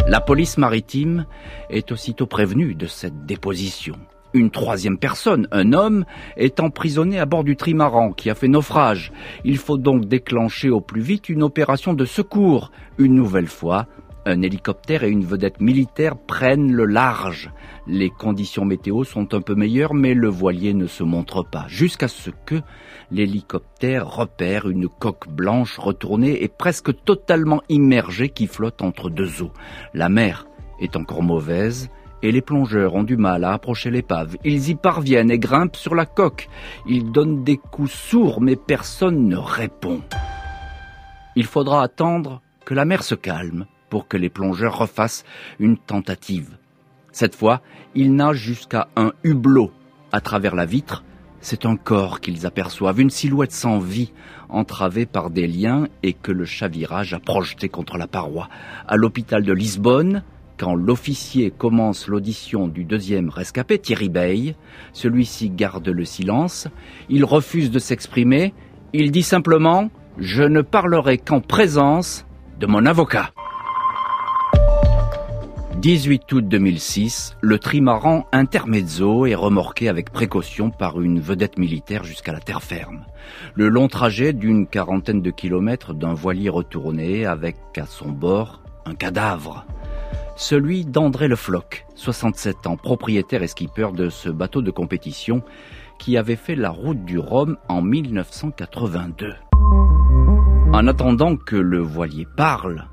La 0.08 0.20
police 0.20 0.58
maritime 0.58 1.28
est 1.70 1.92
aussitôt 1.92 2.26
prévenue 2.26 2.74
de 2.74 2.88
cette 2.88 3.28
déposition. 3.28 3.96
Une 4.34 4.50
troisième 4.50 4.98
personne, 4.98 5.48
un 5.52 5.74
homme, 5.74 6.06
est 6.38 6.60
emprisonné 6.60 7.20
à 7.20 7.28
bord 7.28 7.44
du 7.44 7.56
trimaran 7.56 8.14
qui 8.14 8.32
a 8.32 8.36
fait 8.36 8.48
naufrage. 8.48 9.12
Il 9.44 9.58
faut 9.58 9.78
donc 9.78 10.06
déclencher 10.06 10.72
au 10.72 10.82
plus 10.82 11.02
vite 11.02 11.30
une 11.30 11.44
opération 11.44 11.94
de 11.94 12.06
secours. 12.06 12.72
Une 12.98 13.14
nouvelle 13.14 13.48
fois, 13.48 13.86
un 14.30 14.42
hélicoptère 14.42 15.04
et 15.04 15.10
une 15.10 15.26
vedette 15.26 15.60
militaire 15.60 16.18
prennent 16.18 16.72
le 16.72 16.86
large. 16.86 17.52
Les 17.88 18.10
conditions 18.10 18.66
météo 18.66 19.04
sont 19.04 19.34
un 19.34 19.42
peu 19.42 19.56
meilleures, 19.56 19.94
mais 19.94 20.14
le 20.14 20.30
voilier 20.30 20.74
ne 20.74 20.88
se 20.88 21.04
montre 21.04 21.44
pas, 21.44 21.66
jusqu'à 21.68 22.08
ce 22.08 22.30
que 22.46 22.62
l'hélicoptère 23.12 24.08
repère 24.08 24.70
une 24.70 24.88
coque 24.88 25.28
blanche 25.28 25.78
retournée 25.78 26.44
et 26.44 26.48
presque 26.48 27.04
totalement 27.04 27.62
immergée 27.70 28.30
qui 28.30 28.48
flotte 28.48 28.82
entre 28.82 29.10
deux 29.10 29.42
eaux. 29.42 29.52
La 29.94 30.10
mer 30.10 30.48
est 30.80 30.96
encore 30.96 31.24
mauvaise, 31.24 31.90
et 32.22 32.32
les 32.32 32.42
plongeurs 32.42 32.96
ont 32.96 33.04
du 33.04 33.18
mal 33.18 33.44
à 33.44 33.54
approcher 33.54 33.92
l'épave. 33.92 34.36
Ils 34.44 34.70
y 34.70 34.76
parviennent 34.76 35.32
et 35.32 35.40
grimpent 35.40 35.76
sur 35.76 35.96
la 35.96 36.06
coque. 36.06 36.50
Ils 36.86 37.12
donnent 37.12 37.44
des 37.44 37.58
coups 37.58 37.92
sourds, 37.92 38.42
mais 38.42 38.56
personne 38.56 39.28
ne 39.28 39.38
répond. 39.38 40.02
Il 41.36 41.46
faudra 41.46 41.82
attendre 41.84 42.42
que 42.66 42.74
la 42.74 42.86
mer 42.86 43.04
se 43.04 43.16
calme 43.16 43.66
pour 43.90 44.08
que 44.08 44.18
les 44.18 44.30
plongeurs 44.30 44.78
refassent 44.78 45.26
une 45.60 45.78
tentative. 45.78 46.58
Cette 47.12 47.36
fois, 47.36 47.62
ils 47.96 48.14
nagent 48.14 48.38
jusqu'à 48.38 48.88
un 48.96 49.12
hublot. 49.24 49.72
À 50.12 50.22
travers 50.22 50.56
la 50.56 50.66
vitre, 50.66 51.04
c'est 51.42 51.66
un 51.66 51.76
corps 51.76 52.20
qu'ils 52.20 52.46
aperçoivent, 52.46 53.00
une 53.00 53.10
silhouette 53.10 53.52
sans 53.52 53.80
vie, 53.80 54.12
entravée 54.50 55.06
par 55.06 55.30
des 55.30 55.48
liens 55.48 55.88
et 56.04 56.14
que 56.14 56.32
le 56.32 56.46
chavirage 56.46 57.14
a 57.14 57.20
projeté 57.20 57.70
contre 57.70 57.98
la 57.98 58.08
paroi. 58.08 58.50
À 58.88 58.98
l'hôpital 58.98 59.44
de 59.44 59.54
Lisbonne, 59.54 60.24
quand 60.58 60.76
l'officier 60.76 61.52
commence 61.52 62.08
l'audition 62.08 62.68
du 62.68 62.84
deuxième 62.84 63.30
rescapé, 63.30 63.80
Thierry 63.80 64.10
Bay, 64.10 64.56
celui-ci 64.92 65.50
garde 65.50 65.88
le 65.88 66.04
silence, 66.04 66.68
il 67.08 67.24
refuse 67.24 67.72
de 67.72 67.80
s'exprimer, 67.80 68.54
il 68.92 69.12
dit 69.12 69.24
simplement⁇ 69.24 69.84
Je 70.18 70.44
ne 70.44 70.62
parlerai 70.62 71.18
qu'en 71.18 71.40
présence 71.40 72.26
de 72.60 72.68
mon 72.68 72.86
avocat⁇ 72.86 73.32
18 75.80 76.30
août 76.34 76.46
2006, 76.46 77.38
le 77.40 77.58
trimaran 77.58 78.28
Intermezzo 78.34 79.26
est 79.26 79.34
remorqué 79.34 79.88
avec 79.88 80.12
précaution 80.12 80.72
par 80.72 81.00
une 81.00 81.22
vedette 81.22 81.58
militaire 81.58 82.04
jusqu'à 82.04 82.34
la 82.34 82.42
terre 82.42 82.62
ferme. 82.62 83.06
Le 83.56 83.70
long 83.70 83.88
trajet 83.88 84.34
d'une 84.34 84.68
quarantaine 84.68 85.22
de 85.22 85.32
kilomètres 85.32 85.94
d'un 85.94 86.14
voilier 86.14 86.50
retourné 86.50 87.26
avec 87.26 87.56
à 87.78 87.86
son 87.86 88.10
bord 88.10 88.62
un 88.86 88.94
cadavre. 88.94 89.66
Celui 90.36 90.84
d'André 90.84 91.30
Le 91.30 91.38
Floch, 91.38 91.86
67 91.96 92.68
ans, 92.68 92.76
propriétaire 92.76 93.42
et 93.42 93.48
skipper 93.48 93.94
de 93.94 94.10
ce 94.10 94.28
bateau 94.28 94.62
de 94.62 94.72
compétition 94.72 95.44
qui 95.98 96.18
avait 96.18 96.36
fait 96.36 96.56
la 96.58 96.72
route 96.72 97.06
du 97.06 97.18
Rhum 97.20 97.56
en 97.70 97.82
1982. 97.82 99.34
En 100.74 100.88
attendant 100.88 101.38
que 101.38 101.56
le 101.56 101.80
voilier 101.80 102.28
parle, 102.36 102.86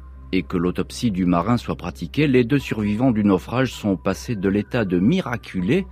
que 0.42 0.56
l'autopsie 0.56 1.10
du 1.10 1.26
marin 1.26 1.56
soit 1.56 1.76
pratiquée, 1.76 2.26
les 2.26 2.44
deux 2.44 2.58
survivants 2.58 3.10
du 3.10 3.24
naufrage 3.24 3.72
sont 3.72 3.96
passés 3.96 4.36
de 4.36 4.48
l'état 4.48 4.84
de 4.84 4.98
miraculé 4.98 5.86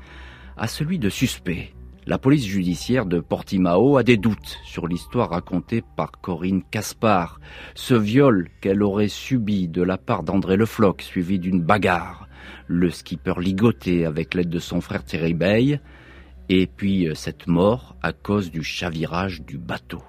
à 0.56 0.66
celui 0.66 0.98
de 0.98 1.08
suspect. 1.08 1.72
La 2.06 2.18
police 2.18 2.46
judiciaire 2.46 3.06
de 3.06 3.18
Portimao 3.18 3.96
a 3.96 4.02
des 4.02 4.18
doutes 4.18 4.58
sur 4.64 4.86
l'histoire 4.86 5.30
racontée 5.30 5.82
par 5.96 6.12
Corinne 6.20 6.62
Caspar, 6.70 7.40
ce 7.74 7.94
viol 7.94 8.48
qu'elle 8.60 8.82
aurait 8.82 9.08
subi 9.08 9.68
de 9.68 9.82
la 9.82 9.96
part 9.96 10.22
d'André 10.22 10.56
Le 10.56 10.66
Floch, 10.66 11.00
suivi 11.00 11.38
d'une 11.38 11.62
bagarre, 11.62 12.28
le 12.66 12.90
skipper 12.90 13.40
ligoté 13.40 14.04
avec 14.04 14.34
l'aide 14.34 14.50
de 14.50 14.58
son 14.58 14.82
frère 14.82 15.04
Thierry 15.04 15.32
Bay, 15.32 15.80
et 16.50 16.66
puis 16.66 17.08
euh, 17.08 17.14
cette 17.14 17.46
mort 17.46 17.96
à 18.02 18.12
cause 18.12 18.50
du 18.50 18.62
chavirage 18.62 19.42
du 19.42 19.56
bateau. 19.56 20.02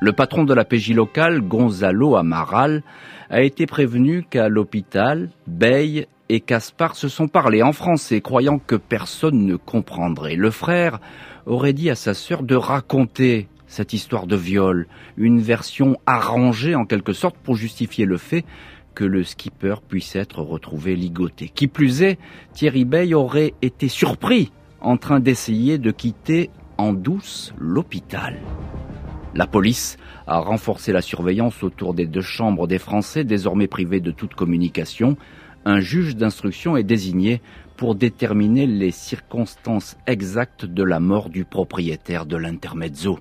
Le 0.00 0.12
patron 0.12 0.44
de 0.44 0.54
la 0.54 0.64
PJ 0.64 0.90
locale, 0.90 1.40
Gonzalo 1.40 2.16
Amaral, 2.16 2.82
a 3.30 3.42
été 3.42 3.66
prévenu 3.66 4.24
qu'à 4.28 4.48
l'hôpital, 4.48 5.30
Bay 5.46 6.08
et 6.28 6.40
Caspar 6.40 6.96
se 6.96 7.08
sont 7.08 7.28
parlé 7.28 7.62
en 7.62 7.72
français, 7.72 8.20
croyant 8.20 8.58
que 8.58 8.74
personne 8.74 9.46
ne 9.46 9.56
comprendrait. 9.56 10.36
Le 10.36 10.50
frère 10.50 10.98
aurait 11.46 11.72
dit 11.72 11.90
à 11.90 11.94
sa 11.94 12.14
sœur 12.14 12.42
de 12.42 12.56
raconter 12.56 13.48
cette 13.66 13.92
histoire 13.92 14.26
de 14.26 14.36
viol, 14.36 14.86
une 15.16 15.40
version 15.40 15.96
arrangée 16.06 16.74
en 16.74 16.84
quelque 16.84 17.12
sorte 17.12 17.36
pour 17.36 17.56
justifier 17.56 18.04
le 18.04 18.18
fait 18.18 18.44
que 18.94 19.04
le 19.04 19.24
skipper 19.24 19.76
puisse 19.88 20.14
être 20.16 20.40
retrouvé 20.40 20.96
ligoté. 20.96 21.48
Qui 21.48 21.66
plus 21.66 22.02
est, 22.02 22.18
Thierry 22.52 22.84
Bay 22.84 23.14
aurait 23.14 23.54
été 23.62 23.88
surpris 23.88 24.52
en 24.80 24.96
train 24.96 25.18
d'essayer 25.18 25.78
de 25.78 25.90
quitter 25.90 26.50
en 26.78 26.92
douce 26.92 27.54
l'hôpital. 27.58 28.38
La 29.34 29.48
police 29.48 29.96
a 30.28 30.38
renforcé 30.38 30.92
la 30.92 31.02
surveillance 31.02 31.64
autour 31.64 31.92
des 31.92 32.06
deux 32.06 32.20
chambres 32.20 32.68
des 32.68 32.78
Français, 32.78 33.24
désormais 33.24 33.66
privées 33.66 34.00
de 34.00 34.12
toute 34.12 34.34
communication, 34.34 35.16
un 35.64 35.80
juge 35.80 36.14
d'instruction 36.14 36.76
est 36.76 36.84
désigné 36.84 37.40
pour 37.76 37.96
déterminer 37.96 38.66
les 38.66 38.92
circonstances 38.92 39.96
exactes 40.06 40.64
de 40.66 40.84
la 40.84 41.00
mort 41.00 41.30
du 41.30 41.44
propriétaire 41.44 42.26
de 42.26 42.36
l'intermezzo. 42.36 43.18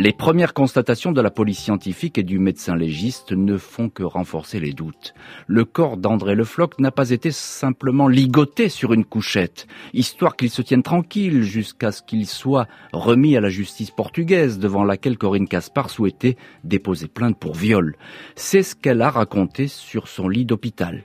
Les 0.00 0.12
premières 0.12 0.54
constatations 0.54 1.10
de 1.10 1.20
la 1.20 1.32
police 1.32 1.58
scientifique 1.58 2.18
et 2.18 2.22
du 2.22 2.38
médecin 2.38 2.76
légiste 2.76 3.32
ne 3.32 3.56
font 3.56 3.88
que 3.88 4.04
renforcer 4.04 4.60
les 4.60 4.72
doutes. 4.72 5.12
Le 5.48 5.64
corps 5.64 5.96
d'André 5.96 6.36
Le 6.36 6.44
Floch 6.44 6.78
n'a 6.78 6.92
pas 6.92 7.10
été 7.10 7.32
simplement 7.32 8.06
ligoté 8.06 8.68
sur 8.68 8.92
une 8.92 9.04
couchette, 9.04 9.66
histoire 9.94 10.36
qu'il 10.36 10.50
se 10.50 10.62
tienne 10.62 10.84
tranquille 10.84 11.42
jusqu'à 11.42 11.90
ce 11.90 12.02
qu'il 12.02 12.28
soit 12.28 12.68
remis 12.92 13.36
à 13.36 13.40
la 13.40 13.48
justice 13.48 13.90
portugaise 13.90 14.60
devant 14.60 14.84
laquelle 14.84 15.18
Corinne 15.18 15.48
Caspar 15.48 15.90
souhaitait 15.90 16.36
déposer 16.62 17.08
plainte 17.08 17.36
pour 17.36 17.56
viol. 17.56 17.96
C'est 18.36 18.62
ce 18.62 18.76
qu'elle 18.76 19.02
a 19.02 19.10
raconté 19.10 19.66
sur 19.66 20.06
son 20.06 20.28
lit 20.28 20.44
d'hôpital. 20.44 21.02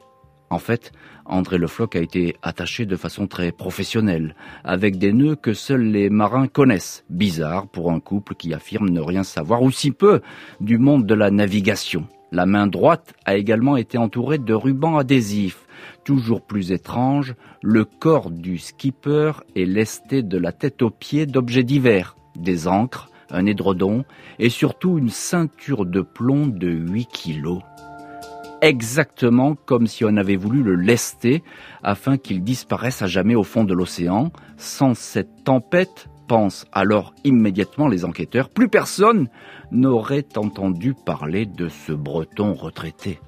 En 0.53 0.59
fait, 0.59 0.91
André 1.25 1.57
Le 1.57 1.65
Floch 1.65 1.95
a 1.95 1.99
été 1.99 2.35
attaché 2.43 2.85
de 2.85 2.95
façon 2.95 3.25
très 3.25 3.51
professionnelle, 3.51 4.35
avec 4.63 4.99
des 4.99 5.11
nœuds 5.11 5.35
que 5.35 5.55
seuls 5.55 5.81
les 5.81 6.11
marins 6.11 6.45
connaissent. 6.45 7.05
Bizarre 7.09 7.65
pour 7.65 7.91
un 7.91 7.99
couple 7.99 8.35
qui 8.35 8.53
affirme 8.53 8.89
ne 8.89 9.01
rien 9.01 9.23
savoir, 9.23 9.63
ou 9.63 9.71
si 9.71 9.89
peu, 9.89 10.21
du 10.61 10.77
monde 10.77 11.07
de 11.07 11.15
la 11.15 11.31
navigation. 11.31 12.07
La 12.31 12.45
main 12.45 12.67
droite 12.67 13.15
a 13.25 13.35
également 13.35 13.77
été 13.77 13.97
entourée 13.97 14.37
de 14.37 14.53
rubans 14.53 14.99
adhésifs. 14.99 15.65
Toujours 16.03 16.43
plus 16.43 16.71
étrange, 16.71 17.33
le 17.63 17.83
corps 17.83 18.29
du 18.29 18.59
skipper 18.59 19.31
est 19.55 19.65
lesté 19.65 20.21
de 20.21 20.37
la 20.37 20.51
tête 20.51 20.83
aux 20.83 20.91
pieds 20.91 21.25
d'objets 21.25 21.63
divers, 21.63 22.15
des 22.35 22.67
ancres, 22.67 23.09
un 23.31 23.47
édredon 23.47 24.05
et 24.37 24.51
surtout 24.51 24.99
une 24.99 25.09
ceinture 25.09 25.87
de 25.87 26.01
plomb 26.01 26.45
de 26.45 26.69
8 26.69 27.07
kilos 27.07 27.63
exactement 28.63 29.55
comme 29.55 29.87
si 29.87 30.05
on 30.05 30.17
avait 30.17 30.35
voulu 30.35 30.63
le 30.63 30.75
lester 30.75 31.43
afin 31.83 32.17
qu'il 32.17 32.43
disparaisse 32.43 33.01
à 33.01 33.07
jamais 33.07 33.35
au 33.35 33.43
fond 33.43 33.63
de 33.63 33.73
l'océan. 33.73 34.31
Sans 34.57 34.95
cette 34.95 35.43
tempête, 35.43 36.07
pensent 36.27 36.65
alors 36.71 37.13
immédiatement 37.23 37.87
les 37.87 38.05
enquêteurs, 38.05 38.49
plus 38.49 38.69
personne 38.69 39.27
n'aurait 39.71 40.25
entendu 40.35 40.93
parler 40.93 41.45
de 41.45 41.67
ce 41.67 41.91
breton 41.91 42.53
retraité. 42.53 43.19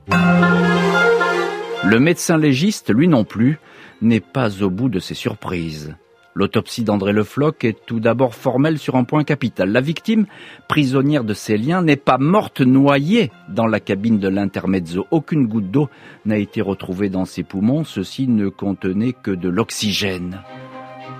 Le 1.84 2.00
médecin 2.00 2.38
légiste, 2.38 2.94
lui 2.94 3.08
non 3.08 3.24
plus, 3.24 3.60
n'est 4.01 4.22
pas 4.22 4.63
au 4.63 4.70
bout 4.70 4.89
de 4.89 5.00
ses 5.00 5.13
surprises. 5.13 5.96
L'autopsie 6.38 6.84
d'André 6.84 7.13
Le 7.13 7.24
Floch 7.24 7.63
est 7.63 7.86
tout 7.86 8.01
d'abord 8.01 8.36
formelle 8.36 8.77
sur 8.77 8.98
un 8.98 9.06
point 9.06 9.24
capital. 9.24 9.72
La 9.72 9.80
victime, 9.80 10.25
prisonnière 10.68 11.24
de 11.24 11.34
ses 11.34 11.58
liens, 11.58 11.82
n'est 11.82 11.96
pas 11.96 12.18
morte 12.18 12.60
noyée 12.60 13.32
dans 13.48 13.68
la 13.68 13.80
cabine 13.80 14.20
de 14.20 14.27
l'intermezzo. 14.27 15.08
Aucune 15.12 15.48
goutte 15.48 15.72
d'eau 15.72 15.89
n'a 16.25 16.38
été 16.38 16.60
retrouvée 16.60 17.08
dans 17.08 17.24
ses 17.24 17.44
poumons. 17.44 17.86
Ceux-ci 17.86 18.27
ne 18.27 18.50
contenaient 18.50 19.13
que 19.13 19.32
de 19.32 19.48
l'oxygène. 19.48 20.42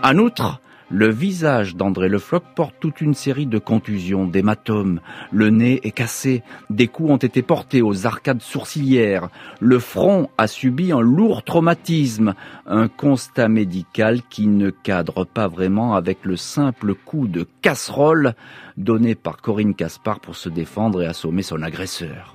En 0.04 0.18
outre, 0.18 0.60
le 0.96 1.10
visage 1.10 1.76
d'André 1.76 2.08
Le 2.08 2.20
Floch 2.20 2.46
porte 2.56 2.76
toute 2.80 3.02
une 3.02 3.16
série 3.16 3.48
de 3.48 3.58
contusions, 3.58 4.26
d'hématomes. 4.26 5.02
Le 5.30 5.50
nez 5.50 5.86
est 5.86 5.92
cassé, 5.92 6.42
des 6.70 6.88
coups 6.88 7.12
ont 7.12 7.18
été 7.18 7.42
portés 7.42 7.82
aux 7.82 8.08
arcades 8.08 8.42
sourcilières. 8.42 9.28
Le 9.60 9.80
front 9.80 10.30
a 10.38 10.48
subi 10.48 10.94
un 10.94 11.02
lourd 11.02 11.44
traumatisme, 11.44 12.34
un 12.66 12.88
constat 12.88 13.50
médical 13.50 14.22
qui 14.30 14.48
ne 14.48 14.70
cadre 14.70 15.26
pas 15.26 15.50
vraiment 15.50 15.96
avec 15.96 16.20
le 16.24 16.38
simple 16.38 16.96
coup 16.96 17.28
de 17.28 17.46
casserole 17.62 18.34
donné 18.78 19.16
par 19.16 19.42
Corinne 19.42 19.76
Caspar 19.76 20.22
pour 20.22 20.38
se 20.38 20.48
défendre 20.48 21.02
et 21.02 21.08
assommer 21.08 21.44
son 21.44 21.62
agresseur. 21.62 22.34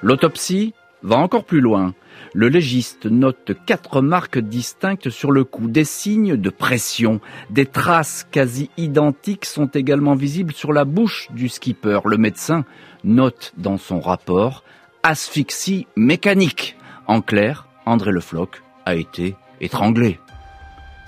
L'autopsie 0.00 0.72
va 1.02 1.16
encore 1.16 1.44
plus 1.44 1.60
loin. 1.60 1.92
Le 2.34 2.48
légiste 2.48 3.06
note 3.06 3.52
quatre 3.66 4.02
marques 4.02 4.38
distinctes 4.38 5.10
sur 5.10 5.30
le 5.30 5.44
cou, 5.44 5.68
des 5.68 5.84
signes 5.84 6.36
de 6.36 6.50
pression. 6.50 7.20
Des 7.50 7.66
traces 7.66 8.26
quasi 8.30 8.70
identiques 8.76 9.44
sont 9.44 9.66
également 9.66 10.14
visibles 10.14 10.52
sur 10.52 10.72
la 10.72 10.84
bouche 10.84 11.28
du 11.32 11.48
skipper. 11.48 12.00
Le 12.04 12.18
médecin 12.18 12.64
note 13.04 13.54
dans 13.56 13.78
son 13.78 14.00
rapport 14.00 14.64
asphyxie 15.02 15.86
mécanique. 15.96 16.76
En 17.06 17.22
clair, 17.22 17.66
André 17.86 18.12
Le 18.12 18.20
Floch 18.20 18.62
a 18.84 18.94
été 18.94 19.36
étranglé 19.60 20.18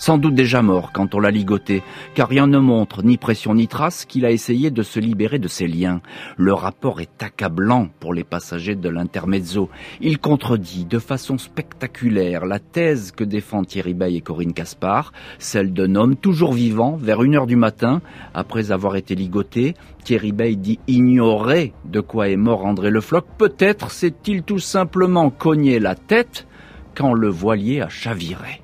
sans 0.00 0.16
doute 0.16 0.34
déjà 0.34 0.62
mort 0.62 0.92
quand 0.92 1.14
on 1.14 1.20
l'a 1.20 1.30
ligoté, 1.30 1.82
car 2.14 2.28
rien 2.28 2.46
ne 2.46 2.58
montre, 2.58 3.04
ni 3.04 3.18
pression 3.18 3.54
ni 3.54 3.68
trace, 3.68 4.06
qu'il 4.06 4.24
a 4.24 4.30
essayé 4.30 4.70
de 4.70 4.82
se 4.82 4.98
libérer 4.98 5.38
de 5.38 5.46
ses 5.46 5.68
liens. 5.68 6.00
Le 6.36 6.54
rapport 6.54 7.00
est 7.00 7.22
accablant 7.22 7.88
pour 8.00 8.14
les 8.14 8.24
passagers 8.24 8.74
de 8.74 8.88
l'intermezzo. 8.88 9.68
Il 10.00 10.18
contredit 10.18 10.86
de 10.86 10.98
façon 10.98 11.36
spectaculaire 11.36 12.46
la 12.46 12.58
thèse 12.58 13.12
que 13.12 13.24
défendent 13.24 13.66
Thierry 13.66 13.92
Bay 13.92 14.14
et 14.14 14.20
Corinne 14.22 14.54
Caspar, 14.54 15.12
celle 15.38 15.74
d'un 15.74 15.94
homme 15.94 16.16
toujours 16.16 16.54
vivant 16.54 16.96
vers 16.96 17.22
une 17.22 17.36
heure 17.36 17.46
du 17.46 17.56
matin, 17.56 18.00
après 18.32 18.72
avoir 18.72 18.96
été 18.96 19.14
ligoté. 19.14 19.74
Thierry 20.04 20.32
Bay 20.32 20.56
dit 20.56 20.80
ignorer 20.88 21.74
de 21.84 22.00
quoi 22.00 22.30
est 22.30 22.36
mort 22.36 22.64
André 22.64 22.88
Le 22.88 23.02
Floch. 23.02 23.26
Peut-être 23.36 23.90
s'est-il 23.90 24.42
tout 24.44 24.58
simplement 24.58 25.28
cogné 25.28 25.78
la 25.78 25.94
tête 25.94 26.46
quand 26.94 27.12
le 27.12 27.28
voilier 27.28 27.82
a 27.82 27.90
chaviré. 27.90 28.59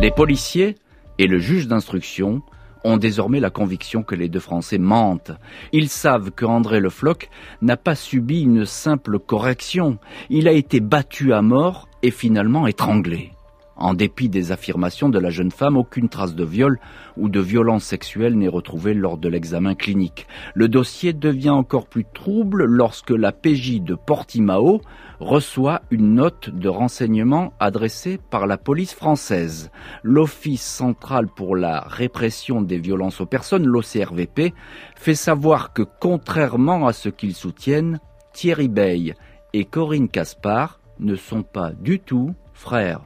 Les 0.00 0.12
policiers 0.12 0.76
et 1.18 1.26
le 1.26 1.40
juge 1.40 1.66
d'instruction 1.66 2.42
ont 2.84 2.98
désormais 2.98 3.40
la 3.40 3.50
conviction 3.50 4.04
que 4.04 4.14
les 4.14 4.28
deux 4.28 4.38
Français 4.38 4.78
mentent. 4.78 5.32
Ils 5.72 5.88
savent 5.88 6.30
que 6.30 6.44
André 6.44 6.78
Le 6.78 6.88
Floch 6.88 7.28
n'a 7.62 7.76
pas 7.76 7.96
subi 7.96 8.42
une 8.42 8.64
simple 8.64 9.18
correction. 9.18 9.98
Il 10.30 10.46
a 10.46 10.52
été 10.52 10.78
battu 10.78 11.32
à 11.32 11.42
mort 11.42 11.88
et 12.02 12.12
finalement 12.12 12.68
étranglé. 12.68 13.32
En 13.78 13.94
dépit 13.94 14.28
des 14.28 14.50
affirmations 14.50 15.08
de 15.08 15.20
la 15.20 15.30
jeune 15.30 15.52
femme, 15.52 15.76
aucune 15.76 16.08
trace 16.08 16.34
de 16.34 16.44
viol 16.44 16.80
ou 17.16 17.28
de 17.28 17.38
violence 17.38 17.84
sexuelle 17.84 18.36
n'est 18.36 18.48
retrouvée 18.48 18.92
lors 18.92 19.18
de 19.18 19.28
l'examen 19.28 19.76
clinique. 19.76 20.26
Le 20.54 20.68
dossier 20.68 21.12
devient 21.12 21.50
encore 21.50 21.86
plus 21.86 22.04
trouble 22.12 22.64
lorsque 22.64 23.12
la 23.12 23.30
PJ 23.30 23.80
de 23.80 23.94
Portimao 23.94 24.80
reçoit 25.20 25.82
une 25.92 26.14
note 26.14 26.50
de 26.50 26.68
renseignement 26.68 27.52
adressée 27.60 28.18
par 28.30 28.48
la 28.48 28.58
police 28.58 28.94
française. 28.94 29.70
L'Office 30.02 30.62
central 30.62 31.28
pour 31.28 31.54
la 31.54 31.80
répression 31.80 32.62
des 32.62 32.78
violences 32.78 33.20
aux 33.20 33.26
personnes, 33.26 33.66
l'OCRVP, 33.66 34.54
fait 34.96 35.14
savoir 35.14 35.72
que 35.72 35.82
contrairement 36.00 36.88
à 36.88 36.92
ce 36.92 37.08
qu'ils 37.08 37.36
soutiennent, 37.36 38.00
Thierry 38.32 38.68
Bay 38.68 39.14
et 39.52 39.64
Corinne 39.64 40.08
Caspar 40.08 40.80
ne 40.98 41.14
sont 41.14 41.44
pas 41.44 41.70
du 41.72 42.00
tout 42.00 42.34
frères 42.52 43.02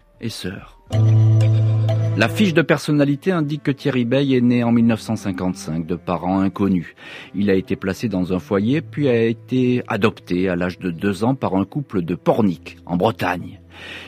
La 2.17 2.29
fiche 2.29 2.55
de 2.55 2.63
personnalité 2.63 3.33
indique 3.33 3.65
que 3.65 3.73
Thierry 3.73 4.05
Bay 4.05 4.33
est 4.33 4.41
né 4.41 4.63
en 4.63 4.71
1955 4.71 5.85
de 5.85 5.97
parents 5.97 6.39
inconnus. 6.39 6.95
Il 7.35 7.51
a 7.51 7.55
été 7.55 7.75
placé 7.75 8.09
dans 8.09 8.33
un 8.33 8.39
foyer 8.39 8.83
puis 8.83 9.09
a 9.09 9.25
été 9.25 9.83
adopté 9.89 10.49
à 10.49 10.55
l'âge 10.55 10.79
de 10.79 10.93
deux 10.93 11.25
ans 11.25 11.35
par 11.35 11.57
un 11.57 11.65
couple 11.65 12.03
de 12.03 12.15
Pornic 12.15 12.77
en 12.87 12.97
Bretagne. 12.97 13.61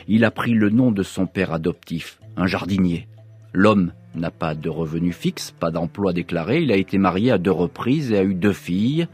Il 0.07 0.23
a 0.23 0.31
pris 0.31 0.53
le 0.53 0.69
nom 0.69 0.91
de 0.91 1.03
son 1.03 1.25
père 1.25 1.51
adoptif, 1.51 2.19
un 2.37 2.47
jardinier. 2.47 3.09
L'homme 3.51 3.91
n'a 4.15 4.31
pas 4.31 4.55
de 4.55 4.69
revenu 4.69 5.11
fixe, 5.11 5.51
pas 5.51 5.71
d'emploi 5.71 6.13
déclaré, 6.13 6.61
il 6.61 6.71
a 6.71 6.77
été 6.77 6.97
marié 6.97 7.31
à 7.31 7.37
deux 7.37 7.51
reprises 7.51 8.13
et 8.13 8.17
a 8.17 8.23
eu 8.23 8.35
deux 8.35 8.53
filles. 8.53 9.07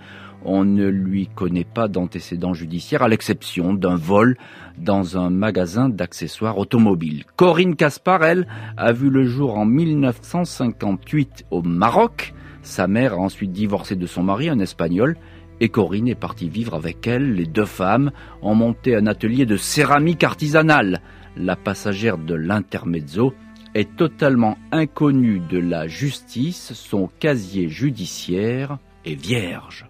On 0.43 0.65
ne 0.65 0.87
lui 0.87 1.27
connaît 1.27 1.63
pas 1.63 1.87
d'antécédents 1.87 2.53
judiciaires 2.53 3.03
à 3.03 3.07
l'exception 3.07 3.73
d'un 3.73 3.95
vol 3.95 4.37
dans 4.77 5.17
un 5.17 5.29
magasin 5.29 5.87
d'accessoires 5.87 6.57
automobiles. 6.57 7.25
Corinne 7.35 7.75
Caspar, 7.75 8.23
elle, 8.23 8.47
a 8.75 8.91
vu 8.91 9.09
le 9.09 9.25
jour 9.25 9.57
en 9.57 9.65
1958 9.65 11.45
au 11.51 11.61
Maroc. 11.61 12.33
Sa 12.63 12.87
mère 12.87 13.13
a 13.13 13.17
ensuite 13.17 13.51
divorcé 13.51 13.95
de 13.95 14.07
son 14.07 14.23
mari, 14.23 14.49
un 14.49 14.59
espagnol, 14.59 15.15
et 15.59 15.69
Corinne 15.69 16.07
est 16.07 16.15
partie 16.15 16.49
vivre 16.49 16.73
avec 16.73 17.05
elle. 17.05 17.33
Les 17.33 17.45
deux 17.45 17.65
femmes 17.65 18.11
ont 18.41 18.55
monté 18.55 18.95
un 18.95 19.05
atelier 19.05 19.45
de 19.45 19.57
céramique 19.57 20.23
artisanale. 20.23 21.01
La 21.37 21.55
passagère 21.55 22.17
de 22.17 22.33
l'intermezzo 22.33 23.33
est 23.75 23.95
totalement 23.95 24.57
inconnue 24.71 25.39
de 25.39 25.59
la 25.59 25.87
justice. 25.87 26.73
Son 26.73 27.09
casier 27.19 27.69
judiciaire 27.69 28.79
est 29.05 29.15
vierge. 29.15 29.85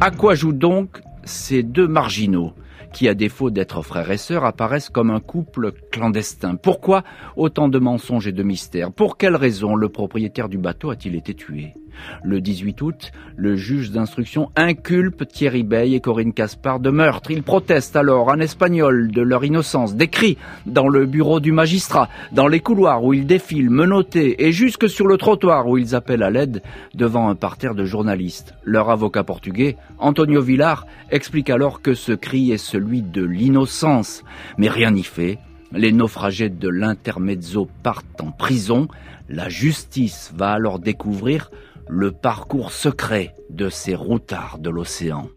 À 0.00 0.10
quoi 0.10 0.34
jouent 0.34 0.52
donc 0.52 1.00
ces 1.24 1.62
deux 1.62 1.88
marginaux 1.88 2.52
qui, 2.92 3.08
à 3.08 3.14
défaut 3.14 3.50
d'être 3.50 3.82
frères 3.82 4.10
et 4.10 4.16
sœurs, 4.16 4.44
apparaissent 4.44 4.88
comme 4.88 5.10
un 5.10 5.20
couple 5.20 5.72
clandestin? 5.90 6.56
Pourquoi 6.56 7.04
autant 7.36 7.68
de 7.68 7.78
mensonges 7.78 8.26
et 8.26 8.32
de 8.32 8.42
mystères? 8.42 8.92
Pour 8.92 9.16
quelle 9.16 9.36
raison 9.36 9.74
le 9.74 9.88
propriétaire 9.88 10.48
du 10.48 10.58
bateau 10.58 10.90
a-t-il 10.90 11.14
été 11.14 11.34
tué? 11.34 11.74
Le 12.22 12.40
18 12.40 12.82
août, 12.82 13.12
le 13.36 13.56
juge 13.56 13.90
d'instruction 13.90 14.50
inculpe 14.56 15.26
Thierry 15.28 15.62
Bey 15.62 15.92
et 15.92 16.00
Corinne 16.00 16.32
Caspar 16.32 16.80
de 16.80 16.90
meurtre. 16.90 17.30
Ils 17.30 17.42
protestent 17.42 17.96
alors 17.96 18.28
en 18.28 18.38
espagnol 18.40 19.10
de 19.10 19.22
leur 19.22 19.44
innocence, 19.44 19.94
décrit 19.94 20.38
dans 20.66 20.88
le 20.88 21.06
bureau 21.06 21.40
du 21.40 21.52
magistrat, 21.52 22.08
dans 22.32 22.48
les 22.48 22.60
couloirs 22.60 23.04
où 23.04 23.14
ils 23.14 23.26
défilent 23.26 23.70
menottés 23.70 24.44
et 24.46 24.52
jusque 24.52 24.88
sur 24.88 25.06
le 25.06 25.16
trottoir 25.16 25.66
où 25.68 25.78
ils 25.78 25.94
appellent 25.94 26.22
à 26.22 26.30
l'aide 26.30 26.62
devant 26.94 27.28
un 27.28 27.34
parterre 27.34 27.74
de 27.74 27.84
journalistes. 27.84 28.54
Leur 28.64 28.90
avocat 28.90 29.24
portugais, 29.24 29.76
Antonio 29.98 30.40
Villar, 30.40 30.86
explique 31.10 31.50
alors 31.50 31.82
que 31.82 31.94
ce 31.94 32.12
cri 32.12 32.50
est 32.50 32.58
celui 32.58 33.02
de 33.02 33.24
l'innocence. 33.24 34.24
Mais 34.56 34.68
rien 34.68 34.90
n'y 34.90 35.02
fait. 35.02 35.38
Les 35.72 35.92
naufragés 35.92 36.48
de 36.48 36.68
l'intermezzo 36.68 37.68
partent 37.82 38.20
en 38.20 38.30
prison. 38.30 38.88
La 39.28 39.48
justice 39.48 40.32
va 40.34 40.52
alors 40.52 40.78
découvrir 40.78 41.50
le 41.88 42.12
parcours 42.12 42.72
secret 42.72 43.34
de 43.50 43.68
ces 43.68 43.94
routards 43.94 44.58
de 44.58 44.70
l'océan. 44.70 45.28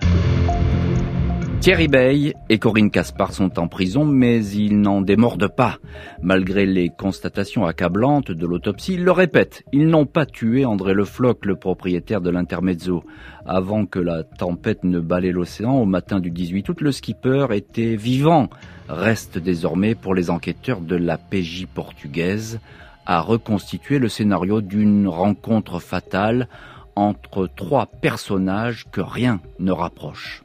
Thierry 1.61 1.87
Bey 1.87 2.33
et 2.49 2.57
Corinne 2.57 2.89
Caspar 2.89 3.33
sont 3.33 3.59
en 3.59 3.67
prison, 3.67 4.03
mais 4.03 4.43
ils 4.43 4.81
n'en 4.81 5.01
démordent 5.01 5.55
pas. 5.55 5.77
Malgré 6.23 6.65
les 6.65 6.89
constatations 6.89 7.67
accablantes 7.67 8.31
de 8.31 8.47
l'autopsie, 8.47 8.95
ils 8.95 9.03
le 9.03 9.11
répètent, 9.11 9.63
ils 9.71 9.87
n'ont 9.87 10.07
pas 10.07 10.25
tué 10.25 10.65
André 10.65 10.95
Le 10.95 11.05
Floch, 11.05 11.45
le 11.45 11.55
propriétaire 11.55 12.19
de 12.19 12.31
l'Intermezzo. 12.31 13.03
Avant 13.45 13.85
que 13.85 13.99
la 13.99 14.23
tempête 14.23 14.83
ne 14.83 14.99
balaye 14.99 15.31
l'océan, 15.31 15.75
au 15.75 15.85
matin 15.85 16.19
du 16.19 16.31
18 16.31 16.67
août, 16.69 16.81
le 16.81 16.91
skipper 16.91 17.45
était 17.51 17.95
vivant. 17.95 18.49
Reste 18.89 19.37
désormais 19.37 19.93
pour 19.93 20.15
les 20.15 20.31
enquêteurs 20.31 20.81
de 20.81 20.95
la 20.95 21.19
PJ 21.19 21.67
portugaise 21.71 22.59
à 23.05 23.21
reconstituer 23.21 23.99
le 23.99 24.09
scénario 24.09 24.61
d'une 24.61 25.07
rencontre 25.07 25.79
fatale 25.79 26.47
entre 26.95 27.47
trois 27.47 27.85
personnages 27.85 28.85
que 28.91 29.01
rien 29.01 29.39
ne 29.59 29.71
rapproche. 29.71 30.43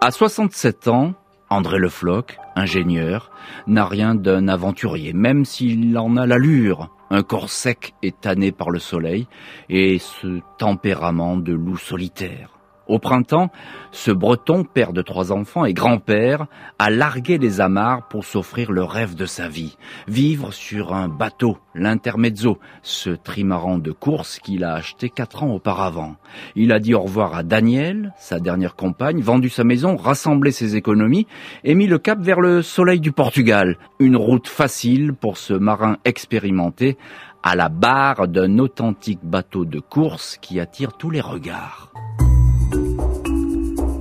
À 0.00 0.10
67 0.10 0.88
ans, 0.88 1.14
André 1.50 1.78
Le 1.78 1.88
Floch, 1.88 2.36
ingénieur, 2.56 3.30
n'a 3.66 3.86
rien 3.86 4.14
d'un 4.14 4.48
aventurier, 4.48 5.12
même 5.12 5.44
s'il 5.44 5.96
en 5.96 6.16
a 6.16 6.26
l'allure, 6.26 6.90
un 7.10 7.22
corps 7.22 7.50
sec 7.50 7.94
et 8.02 8.12
tanné 8.12 8.50
par 8.50 8.70
le 8.70 8.78
soleil, 8.78 9.28
et 9.68 9.98
ce 9.98 10.40
tempérament 10.58 11.36
de 11.36 11.52
loup 11.52 11.76
solitaire. 11.76 12.50
Au 12.86 12.98
printemps, 12.98 13.50
ce 13.92 14.10
breton, 14.10 14.64
père 14.64 14.92
de 14.92 15.00
trois 15.00 15.32
enfants 15.32 15.64
et 15.64 15.72
grand-père, 15.72 16.46
a 16.78 16.90
largué 16.90 17.38
les 17.38 17.60
amarres 17.60 18.08
pour 18.08 18.24
s'offrir 18.24 18.72
le 18.72 18.82
rêve 18.82 19.14
de 19.14 19.24
sa 19.24 19.48
vie. 19.48 19.76
Vivre 20.06 20.52
sur 20.52 20.92
un 20.92 21.08
bateau, 21.08 21.58
l'intermezzo, 21.74 22.58
ce 22.82 23.10
trimaran 23.10 23.78
de 23.78 23.90
course 23.90 24.38
qu'il 24.38 24.64
a 24.64 24.74
acheté 24.74 25.08
quatre 25.08 25.42
ans 25.42 25.50
auparavant. 25.50 26.16
Il 26.56 26.72
a 26.72 26.78
dit 26.78 26.94
au 26.94 27.00
revoir 27.00 27.34
à 27.34 27.42
Daniel, 27.42 28.12
sa 28.18 28.38
dernière 28.38 28.76
compagne, 28.76 29.20
vendu 29.22 29.48
sa 29.48 29.64
maison, 29.64 29.96
rassemblé 29.96 30.52
ses 30.52 30.76
économies 30.76 31.26
et 31.62 31.74
mis 31.74 31.86
le 31.86 31.98
cap 31.98 32.20
vers 32.20 32.40
le 32.40 32.60
soleil 32.60 33.00
du 33.00 33.12
Portugal. 33.12 33.78
Une 33.98 34.16
route 34.16 34.48
facile 34.48 35.14
pour 35.14 35.38
ce 35.38 35.54
marin 35.54 35.96
expérimenté 36.04 36.98
à 37.42 37.56
la 37.56 37.68
barre 37.68 38.28
d'un 38.28 38.58
authentique 38.58 39.20
bateau 39.22 39.64
de 39.64 39.80
course 39.80 40.38
qui 40.40 40.60
attire 40.60 40.96
tous 40.96 41.10
les 41.10 41.20
regards. 41.20 41.92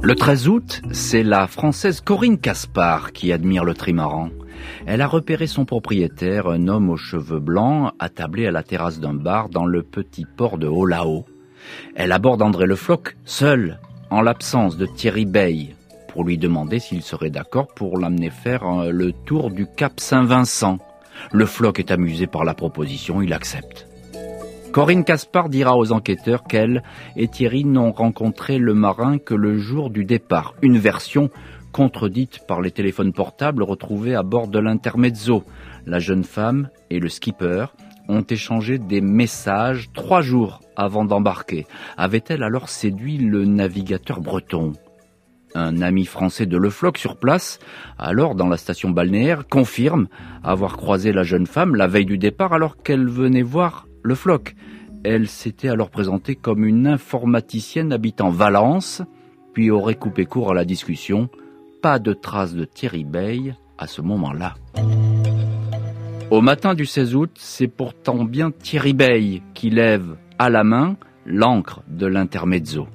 Le 0.05 0.15
13 0.15 0.49
août, 0.49 0.81
c'est 0.91 1.23
la 1.23 1.47
Française 1.47 2.01
Corinne 2.01 2.37
Caspar 2.37 3.13
qui 3.13 3.31
admire 3.31 3.63
le 3.63 3.73
trimaran. 3.73 4.31
Elle 4.85 4.99
a 4.99 5.07
repéré 5.07 5.47
son 5.47 5.63
propriétaire, 5.63 6.47
un 6.47 6.67
homme 6.67 6.89
aux 6.89 6.97
cheveux 6.97 7.39
blancs, 7.39 7.93
attablé 7.99 8.45
à 8.45 8.51
la 8.51 8.63
terrasse 8.63 8.99
d'un 8.99 9.13
bar 9.13 9.47
dans 9.47 9.65
le 9.65 9.81
petit 9.81 10.25
port 10.25 10.57
de 10.57 10.67
Olao. 10.67 11.23
Elle 11.95 12.11
aborde 12.11 12.41
André 12.41 12.65
Le 12.65 12.75
Floch, 12.75 13.15
seul, 13.23 13.79
en 14.09 14.21
l'absence 14.21 14.75
de 14.75 14.87
Thierry 14.87 15.23
Bey, 15.23 15.73
pour 16.09 16.25
lui 16.25 16.37
demander 16.37 16.79
s'il 16.79 17.01
serait 17.01 17.29
d'accord 17.29 17.67
pour 17.73 17.97
l'amener 17.97 18.29
faire 18.29 18.67
euh, 18.67 18.91
le 18.91 19.13
tour 19.13 19.51
du 19.51 19.67
Cap 19.67 20.01
Saint-Vincent. 20.01 20.79
Le 21.31 21.45
Floch 21.45 21.79
est 21.79 21.91
amusé 21.91 22.27
par 22.27 22.43
la 22.43 22.53
proposition, 22.53 23.21
il 23.21 23.31
accepte. 23.31 23.87
Corinne 24.73 25.03
Caspar 25.03 25.49
dira 25.49 25.77
aux 25.77 25.91
enquêteurs 25.91 26.45
qu'elle 26.45 26.81
et 27.15 27.27
Thierry 27.27 27.63
n'ont 27.63 27.91
rencontré 27.91 28.57
le 28.57 28.73
marin 28.73 29.19
que 29.19 29.35
le 29.35 29.59
jour 29.59 29.91
du 29.91 30.03
départ, 30.03 30.55
une 30.63 30.79
version 30.79 31.29
contredite 31.71 32.39
par 32.47 32.59
les 32.59 32.71
téléphones 32.71 33.13
portables 33.13 33.61
retrouvés 33.61 34.15
à 34.15 34.23
bord 34.23 34.47
de 34.47 34.57
l'Intermezzo. 34.57 35.43
La 35.85 35.99
jeune 35.99 36.23
femme 36.23 36.69
et 36.89 36.97
le 36.97 37.07
skipper 37.07 37.67
ont 38.09 38.23
échangé 38.23 38.79
des 38.79 38.99
messages 38.99 39.91
trois 39.93 40.21
jours 40.21 40.59
avant 40.75 41.05
d'embarquer. 41.05 41.67
Avait-elle 41.95 42.41
alors 42.41 42.67
séduit 42.67 43.19
le 43.19 43.45
navigateur 43.45 44.21
breton? 44.21 44.73
Un 45.53 45.83
ami 45.83 46.05
français 46.05 46.47
de 46.47 46.57
Le 46.57 46.71
Floch 46.71 46.97
sur 46.97 47.17
place, 47.17 47.59
alors 47.99 48.33
dans 48.33 48.47
la 48.49 48.57
station 48.57 48.89
balnéaire, 48.89 49.47
confirme 49.47 50.07
avoir 50.43 50.77
croisé 50.77 51.13
la 51.13 51.21
jeune 51.21 51.45
femme 51.45 51.75
la 51.75 51.85
veille 51.85 52.07
du 52.07 52.17
départ 52.17 52.53
alors 52.53 52.77
qu'elle 52.77 53.07
venait 53.07 53.43
voir 53.43 53.85
le 54.03 54.15
Floch. 54.15 54.55
Elle 55.03 55.27
s'était 55.27 55.69
alors 55.69 55.89
présentée 55.89 56.35
comme 56.35 56.65
une 56.65 56.87
informaticienne 56.87 57.91
habitant 57.91 58.29
Valence, 58.29 59.01
puis 59.53 59.71
aurait 59.71 59.95
coupé 59.95 60.25
court 60.25 60.51
à 60.51 60.53
la 60.53 60.65
discussion. 60.65 61.29
Pas 61.81 61.99
de 61.99 62.13
traces 62.13 62.53
de 62.53 62.65
Thierry 62.65 63.03
Bey 63.03 63.55
à 63.77 63.87
ce 63.87 64.01
moment-là. 64.01 64.55
Au 66.31 66.41
matin 66.41 66.73
du 66.73 66.85
16 66.85 67.15
août, 67.15 67.31
c'est 67.35 67.67
pourtant 67.67 68.23
bien 68.23 68.51
Thierry 68.51 68.93
Bey 68.93 69.41
qui 69.53 69.69
lève 69.69 70.15
à 70.39 70.49
la 70.49 70.63
main 70.63 70.95
l'encre 71.25 71.81
de 71.87 72.05
l'intermezzo. 72.05 72.87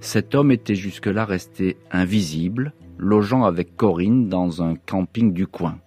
Cet 0.00 0.34
homme 0.34 0.50
était 0.50 0.74
jusque-là 0.74 1.24
resté 1.24 1.76
invisible, 1.90 2.72
logeant 2.98 3.44
avec 3.44 3.76
Corinne 3.76 4.28
dans 4.28 4.62
un 4.62 4.74
camping 4.74 5.32
du 5.32 5.46
coin. 5.46 5.78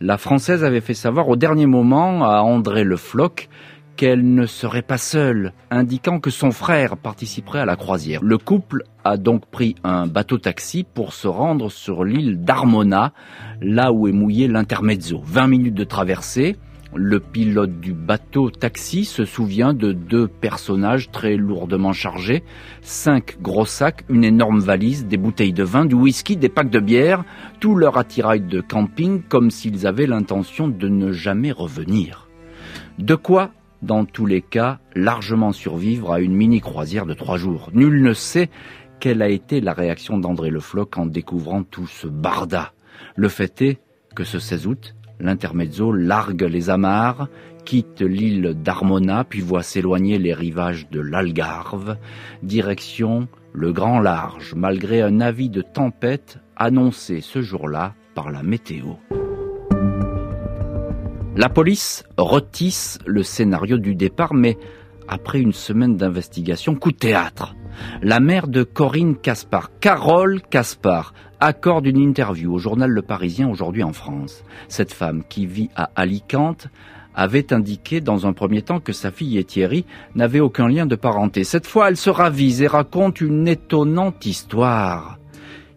La 0.00 0.18
Française 0.18 0.64
avait 0.64 0.80
fait 0.80 0.94
savoir 0.94 1.28
au 1.28 1.36
dernier 1.36 1.66
moment 1.66 2.24
à 2.24 2.42
André 2.42 2.84
Le 2.84 2.96
Floch 2.96 3.48
qu'elle 3.96 4.34
ne 4.34 4.46
serait 4.46 4.82
pas 4.82 4.98
seule, 4.98 5.52
indiquant 5.70 6.20
que 6.20 6.30
son 6.30 6.50
frère 6.50 6.96
participerait 6.96 7.60
à 7.60 7.64
la 7.64 7.76
croisière. 7.76 8.22
Le 8.22 8.38
couple 8.38 8.84
a 9.04 9.16
donc 9.16 9.46
pris 9.46 9.74
un 9.84 10.06
bateau-taxi 10.06 10.84
pour 10.84 11.12
se 11.12 11.28
rendre 11.28 11.70
sur 11.70 12.04
l'île 12.04 12.42
d'Armona, 12.42 13.12
là 13.60 13.92
où 13.92 14.08
est 14.08 14.12
mouillé 14.12 14.48
l'intermezzo. 14.48 15.22
20 15.24 15.46
minutes 15.46 15.74
de 15.74 15.84
traversée, 15.84 16.56
le 16.94 17.20
pilote 17.20 17.80
du 17.80 17.94
bateau 17.94 18.50
taxi 18.50 19.04
se 19.04 19.24
souvient 19.24 19.72
de 19.72 19.92
deux 19.92 20.28
personnages 20.28 21.10
très 21.10 21.36
lourdement 21.36 21.92
chargés, 21.92 22.42
cinq 22.82 23.40
gros 23.40 23.64
sacs, 23.64 24.04
une 24.10 24.24
énorme 24.24 24.60
valise, 24.60 25.06
des 25.06 25.16
bouteilles 25.16 25.54
de 25.54 25.64
vin, 25.64 25.86
du 25.86 25.94
whisky, 25.94 26.36
des 26.36 26.50
packs 26.50 26.70
de 26.70 26.80
bière, 26.80 27.24
tout 27.60 27.76
leur 27.76 27.96
attirail 27.96 28.40
de 28.40 28.60
camping 28.60 29.22
comme 29.22 29.50
s'ils 29.50 29.86
avaient 29.86 30.06
l'intention 30.06 30.68
de 30.68 30.88
ne 30.88 31.12
jamais 31.12 31.52
revenir. 31.52 32.28
De 32.98 33.14
quoi 33.14 33.50
dans 33.82 34.04
tous 34.04 34.26
les 34.26 34.40
cas, 34.40 34.78
largement 34.94 35.52
survivre 35.52 36.12
à 36.12 36.20
une 36.20 36.34
mini-croisière 36.34 37.06
de 37.06 37.14
trois 37.14 37.36
jours. 37.36 37.70
Nul 37.74 38.02
ne 38.02 38.14
sait 38.14 38.48
quelle 39.00 39.22
a 39.22 39.28
été 39.28 39.60
la 39.60 39.72
réaction 39.72 40.18
d'André 40.18 40.50
Le 40.50 40.60
Floch 40.60 40.96
en 40.96 41.06
découvrant 41.06 41.64
tout 41.64 41.88
ce 41.88 42.06
barda. 42.06 42.72
Le 43.16 43.28
fait 43.28 43.60
est 43.62 43.80
que 44.14 44.24
ce 44.24 44.38
16 44.38 44.66
août, 44.68 44.94
l'intermezzo 45.18 45.92
largue 45.92 46.42
les 46.42 46.70
amarres, 46.70 47.28
quitte 47.64 48.00
l'île 48.00 48.54
d'Armona, 48.62 49.24
puis 49.24 49.40
voit 49.40 49.62
s'éloigner 49.62 50.18
les 50.18 50.34
rivages 50.34 50.88
de 50.90 51.00
l'Algarve, 51.00 51.96
direction 52.42 53.28
le 53.52 53.72
grand 53.72 54.00
large, 54.00 54.54
malgré 54.54 55.02
un 55.02 55.20
avis 55.20 55.50
de 55.50 55.62
tempête 55.62 56.38
annoncé 56.56 57.20
ce 57.20 57.42
jour-là 57.42 57.94
par 58.14 58.30
la 58.30 58.42
météo. 58.42 58.94
La 61.34 61.48
police 61.48 62.04
retisse 62.18 62.98
le 63.06 63.22
scénario 63.22 63.78
du 63.78 63.94
départ, 63.94 64.34
mais 64.34 64.58
après 65.08 65.40
une 65.40 65.54
semaine 65.54 65.96
d'investigation, 65.96 66.74
coup 66.74 66.92
de 66.92 66.98
théâtre. 66.98 67.54
La 68.02 68.20
mère 68.20 68.48
de 68.48 68.64
Corinne 68.64 69.16
Caspar, 69.16 69.70
Carole 69.80 70.42
Caspar, 70.42 71.14
accorde 71.40 71.86
une 71.86 72.00
interview 72.00 72.52
au 72.52 72.58
journal 72.58 72.90
Le 72.90 73.00
Parisien 73.00 73.48
aujourd'hui 73.48 73.82
en 73.82 73.94
France. 73.94 74.44
Cette 74.68 74.92
femme 74.92 75.22
qui 75.26 75.46
vit 75.46 75.70
à 75.74 75.90
Alicante 75.96 76.68
avait 77.14 77.54
indiqué 77.54 78.02
dans 78.02 78.26
un 78.26 78.34
premier 78.34 78.60
temps 78.60 78.80
que 78.80 78.92
sa 78.92 79.10
fille 79.10 79.38
et 79.38 79.44
Thierry 79.44 79.86
n'avaient 80.14 80.40
aucun 80.40 80.68
lien 80.68 80.84
de 80.84 80.96
parenté. 80.96 81.44
Cette 81.44 81.66
fois, 81.66 81.88
elle 81.88 81.96
se 81.96 82.10
ravise 82.10 82.60
et 82.60 82.66
raconte 82.66 83.22
une 83.22 83.48
étonnante 83.48 84.26
histoire. 84.26 85.18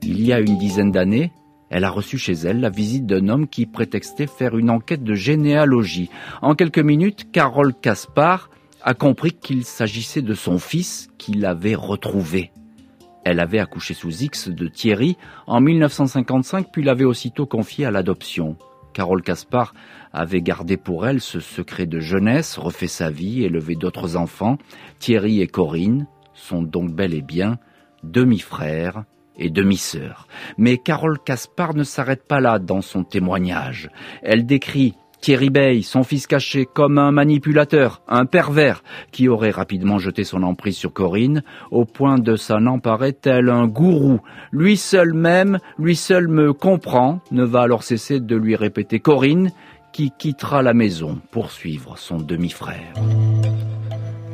Il 0.01 0.21
y 0.21 0.33
a 0.33 0.39
une 0.39 0.57
dizaine 0.57 0.91
d'années, 0.91 1.31
elle 1.69 1.83
a 1.83 1.89
reçu 1.89 2.17
chez 2.17 2.33
elle 2.33 2.59
la 2.59 2.69
visite 2.69 3.05
d'un 3.05 3.27
homme 3.27 3.47
qui 3.47 3.65
prétextait 3.65 4.27
faire 4.27 4.57
une 4.57 4.69
enquête 4.69 5.03
de 5.03 5.15
généalogie. 5.15 6.09
En 6.41 6.55
quelques 6.55 6.79
minutes, 6.79 7.31
Carole 7.31 7.73
Caspar 7.73 8.49
a 8.83 8.93
compris 8.93 9.31
qu'il 9.31 9.65
s'agissait 9.65 10.21
de 10.21 10.35
son 10.35 10.59
fils 10.59 11.09
qu'il 11.17 11.45
avait 11.45 11.75
retrouvé. 11.75 12.51
Elle 13.23 13.39
avait 13.39 13.59
accouché 13.59 13.95
sous 13.95 14.23
X 14.23 14.49
de 14.49 14.67
Thierry 14.67 15.17
en 15.47 15.59
1955 15.59 16.67
puis 16.71 16.83
l'avait 16.83 17.05
aussitôt 17.05 17.47
confié 17.47 17.85
à 17.85 17.91
l'adoption. 17.91 18.55
Carole 18.93 19.23
Caspar 19.23 19.73
avait 20.13 20.41
gardé 20.41 20.77
pour 20.77 21.07
elle 21.07 21.19
ce 21.19 21.39
secret 21.39 21.87
de 21.87 21.99
jeunesse, 21.99 22.57
refait 22.57 22.87
sa 22.87 23.09
vie, 23.09 23.43
élevé 23.43 23.75
d'autres 23.75 24.15
enfants. 24.15 24.57
Thierry 24.99 25.41
et 25.41 25.47
Corinne 25.47 26.07
sont 26.33 26.61
donc 26.61 26.91
bel 26.93 27.13
et 27.13 27.23
bien 27.23 27.57
demi-frères 28.03 29.03
et 29.37 29.49
demi-sœurs. 29.49 30.27
Mais 30.57 30.77
Carole 30.77 31.19
Caspar 31.19 31.73
ne 31.73 31.83
s'arrête 31.83 32.27
pas 32.27 32.39
là 32.39 32.59
dans 32.59 32.81
son 32.81 33.03
témoignage. 33.03 33.89
Elle 34.21 34.45
décrit 34.45 34.95
Thierry 35.25 35.49
Bey, 35.49 35.81
son 35.81 36.03
fils 36.03 36.27
caché, 36.27 36.67
comme 36.71 36.99
un 36.99 37.11
manipulateur, 37.11 38.03
un 38.07 38.25
pervers, 38.25 38.83
qui 39.11 39.27
aurait 39.27 39.49
rapidement 39.49 39.97
jeté 39.97 40.23
son 40.23 40.43
emprise 40.43 40.77
sur 40.77 40.93
Corinne, 40.93 41.41
au 41.71 41.85
point 41.85 42.19
de 42.19 42.35
s'en 42.35 42.67
emparer 42.67 43.13
tel 43.13 43.49
un 43.49 43.65
gourou. 43.65 44.19
Lui 44.51 44.77
seul 44.77 45.13
même, 45.13 45.57
lui 45.79 45.95
seul 45.95 46.27
me 46.27 46.53
comprend, 46.53 47.21
ne 47.31 47.43
va 47.43 47.61
alors 47.61 47.81
cesser 47.81 48.19
de 48.19 48.35
lui 48.35 48.55
répéter 48.55 48.99
Corinne, 48.99 49.51
qui 49.93 50.11
quittera 50.11 50.61
la 50.61 50.73
maison 50.73 51.19
pour 51.31 51.51
suivre 51.51 51.97
son 51.97 52.17
demi-frère. 52.17 52.93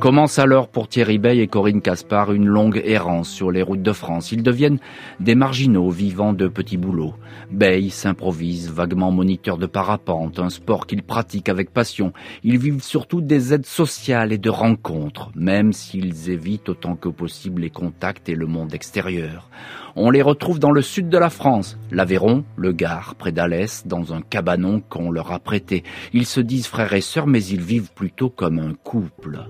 Commence 0.02 0.40
alors 0.40 0.68
pour 0.68 0.88
Thierry 0.88 1.20
Bey 1.20 1.38
et 1.38 1.48
Corinne 1.48 1.80
Caspar 1.80 2.34
une 2.34 2.48
longue 2.48 2.82
errance 2.84 3.30
sur 3.30 3.52
les 3.52 3.62
routes 3.62 3.84
de 3.84 3.94
France. 3.94 4.32
Ils 4.32 4.42
deviennent 4.42 4.80
des 5.20 5.36
marginaux 5.36 5.92
vivant 5.92 6.34
de 6.34 6.48
petits 6.48 6.78
boulots. 6.78 7.14
Bey 7.52 7.92
s'improvise 7.92 8.72
vaguement 8.72 9.12
moniteur 9.12 9.60
de 9.60 9.68
parapente, 9.68 10.40
un 10.40 10.50
sport 10.50 10.88
qu'il 10.88 11.04
pratique 11.04 11.50
avec 11.50 11.70
passion. 11.70 12.14
Ils 12.44 12.58
vivent 12.58 12.82
surtout 12.82 13.22
des 13.22 13.54
aides 13.54 13.68
sociales 13.68 14.34
et 14.34 14.40
de 14.40 14.50
rencontres, 14.50 15.30
même 15.36 15.72
s'ils 15.72 16.32
évitent 16.32 16.70
autant 16.70 16.96
que 16.96 17.10
possible 17.10 17.62
les 17.62 17.70
contacts 17.70 18.28
et 18.28 18.34
le 18.34 18.48
monde 18.48 18.74
extérieur. 18.74 19.52
On 19.96 20.10
les 20.10 20.24
retrouve 20.24 20.58
dans 20.58 20.72
le 20.72 20.82
sud 20.82 21.10
de 21.10 21.18
la 21.20 21.30
France, 21.30 21.78
l'Aveyron, 21.92 22.44
le 22.56 22.72
Gard, 22.72 23.14
près 23.20 23.32
d'Alès, 23.32 23.86
dans 23.86 24.16
un 24.16 24.22
cabanon 24.22 24.82
qu'on 24.90 25.12
leur 25.12 25.32
a 25.32 25.38
prêté. 25.38 25.84
Ils 26.12 26.26
se 26.26 26.42
disent 26.42 26.66
frères 26.66 26.94
et 26.94 27.02
sœurs, 27.02 27.28
mais 27.28 27.44
ils 27.44 27.62
vivent 27.62 27.92
plutôt 27.94 28.32
comme 28.32 28.58
un 28.58 28.74
couple 28.74 29.46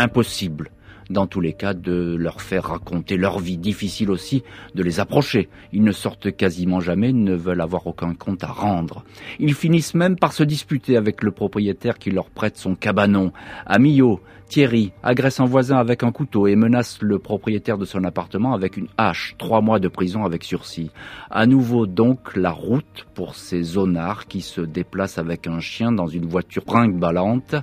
impossible 0.00 0.70
dans 1.10 1.26
tous 1.26 1.40
les 1.40 1.52
cas 1.52 1.74
de 1.74 2.16
leur 2.18 2.40
faire 2.40 2.64
raconter 2.64 3.16
leur 3.16 3.40
vie, 3.40 3.58
difficile 3.58 4.10
aussi 4.10 4.44
de 4.74 4.82
les 4.82 5.00
approcher. 5.00 5.48
Ils 5.72 5.82
ne 5.82 5.92
sortent 5.92 6.34
quasiment 6.34 6.80
jamais, 6.80 7.12
ne 7.12 7.34
veulent 7.34 7.60
avoir 7.60 7.86
aucun 7.86 8.14
compte 8.14 8.44
à 8.44 8.48
rendre. 8.48 9.04
Ils 9.40 9.54
finissent 9.54 9.94
même 9.94 10.16
par 10.16 10.32
se 10.32 10.44
disputer 10.44 10.96
avec 10.96 11.22
le 11.22 11.32
propriétaire 11.32 11.98
qui 11.98 12.10
leur 12.10 12.30
prête 12.30 12.56
son 12.56 12.76
cabanon. 12.76 13.32
À 13.66 13.78
Millau, 13.78 14.20
Thierry 14.50 14.90
agresse 15.04 15.38
un 15.38 15.44
voisin 15.44 15.76
avec 15.76 16.02
un 16.02 16.10
couteau 16.10 16.48
et 16.48 16.56
menace 16.56 16.98
le 17.02 17.20
propriétaire 17.20 17.78
de 17.78 17.84
son 17.84 18.02
appartement 18.02 18.52
avec 18.52 18.76
une 18.76 18.88
hache. 18.98 19.36
Trois 19.38 19.60
mois 19.60 19.78
de 19.78 19.86
prison 19.86 20.24
avec 20.24 20.42
sursis. 20.42 20.90
À 21.30 21.46
nouveau 21.46 21.86
donc 21.86 22.34
la 22.34 22.50
route 22.50 23.06
pour 23.14 23.36
ces 23.36 23.62
zonards 23.62 24.26
qui 24.26 24.40
se 24.40 24.60
déplacent 24.60 25.18
avec 25.18 25.46
un 25.46 25.60
chien 25.60 25.92
dans 25.92 26.08
une 26.08 26.26
voiture 26.26 26.64
brinque-ballante. 26.64 27.54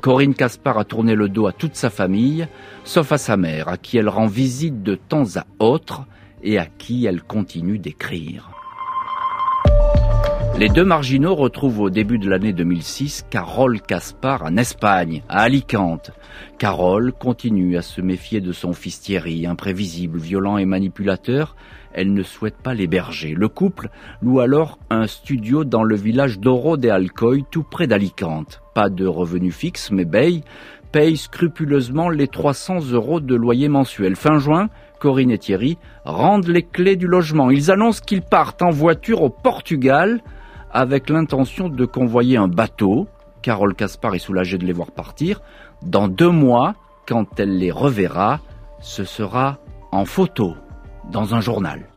Corinne 0.00 0.34
Caspar 0.34 0.78
a 0.78 0.84
tourné 0.84 1.16
le 1.16 1.28
dos 1.28 1.48
à 1.48 1.52
toute 1.52 1.74
sa 1.74 1.90
famille, 1.90 2.46
sauf 2.84 3.10
à 3.10 3.18
sa 3.18 3.36
mère, 3.36 3.66
à 3.66 3.76
qui 3.76 3.98
elle 3.98 4.08
rend 4.08 4.28
visite 4.28 4.84
de 4.84 4.94
temps 4.94 5.36
à 5.36 5.44
autre 5.58 6.06
et 6.44 6.56
à 6.56 6.66
qui 6.66 7.04
elle 7.06 7.24
continue 7.24 7.80
d'écrire. 7.80 8.57
Les 10.58 10.68
deux 10.68 10.84
marginaux 10.84 11.36
retrouvent 11.36 11.82
au 11.82 11.88
début 11.88 12.18
de 12.18 12.28
l'année 12.28 12.52
2006 12.52 13.26
Carole 13.30 13.80
Caspar 13.80 14.42
en 14.42 14.56
Espagne, 14.56 15.22
à 15.28 15.42
Alicante. 15.42 16.10
Carole 16.58 17.12
continue 17.12 17.76
à 17.76 17.82
se 17.82 18.00
méfier 18.00 18.40
de 18.40 18.50
son 18.50 18.72
fils 18.72 19.00
Thierry, 19.00 19.46
imprévisible, 19.46 20.18
violent 20.18 20.58
et 20.58 20.64
manipulateur. 20.64 21.54
Elle 21.92 22.12
ne 22.12 22.24
souhaite 22.24 22.56
pas 22.56 22.74
l'héberger. 22.74 23.34
Le 23.36 23.46
couple 23.46 23.88
loue 24.20 24.40
alors 24.40 24.80
un 24.90 25.06
studio 25.06 25.62
dans 25.62 25.84
le 25.84 25.94
village 25.94 26.40
d'Oro 26.40 26.76
de 26.76 26.88
Alcoy, 26.88 27.44
tout 27.52 27.62
près 27.62 27.86
d'Alicante. 27.86 28.60
Pas 28.74 28.90
de 28.90 29.06
revenus 29.06 29.54
fixes, 29.54 29.92
mais 29.92 30.04
Bay 30.04 30.42
paye 30.90 31.16
scrupuleusement 31.16 32.08
les 32.08 32.26
300 32.26 32.90
euros 32.90 33.20
de 33.20 33.36
loyer 33.36 33.68
mensuel. 33.68 34.16
Fin 34.16 34.40
juin, 34.40 34.70
Corinne 34.98 35.30
et 35.30 35.38
Thierry 35.38 35.78
rendent 36.04 36.48
les 36.48 36.64
clés 36.64 36.96
du 36.96 37.06
logement. 37.06 37.48
Ils 37.48 37.70
annoncent 37.70 38.02
qu'ils 38.04 38.22
partent 38.22 38.62
en 38.62 38.70
voiture 38.70 39.22
au 39.22 39.30
Portugal 39.30 40.20
avec 40.72 41.08
l'intention 41.10 41.68
de 41.68 41.84
convoyer 41.84 42.36
un 42.36 42.48
bateau. 42.48 43.08
Carole 43.42 43.74
Caspar 43.74 44.14
est 44.14 44.18
soulagée 44.18 44.58
de 44.58 44.66
les 44.66 44.72
voir 44.72 44.90
partir. 44.90 45.40
Dans 45.82 46.08
deux 46.08 46.30
mois, 46.30 46.74
quand 47.06 47.38
elle 47.40 47.58
les 47.58 47.70
reverra, 47.70 48.40
ce 48.80 49.04
sera 49.04 49.58
en 49.92 50.04
photo, 50.04 50.54
dans 51.10 51.34
un 51.34 51.40
journal. 51.40 51.88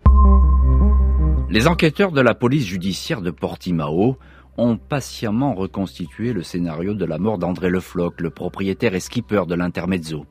Les 1.50 1.68
enquêteurs 1.68 2.12
de 2.12 2.22
la 2.22 2.34
police 2.34 2.66
judiciaire 2.66 3.22
de 3.22 3.32
Portimao 3.32 4.18
ont 4.58 4.78
patiemment 4.78 5.54
reconstitué 5.54 6.34
le 6.34 6.44
scénario 6.44 6.94
de 6.94 7.06
la 7.06 7.18
mort 7.18 7.38
d'André 7.38 7.70
Lefloc, 7.70 8.20
le 8.22 8.30
propriétaire 8.30 8.94
et 8.94 9.00
skipper 9.00 9.44
de 9.48 9.56
l'Intermezzo. 9.56 10.26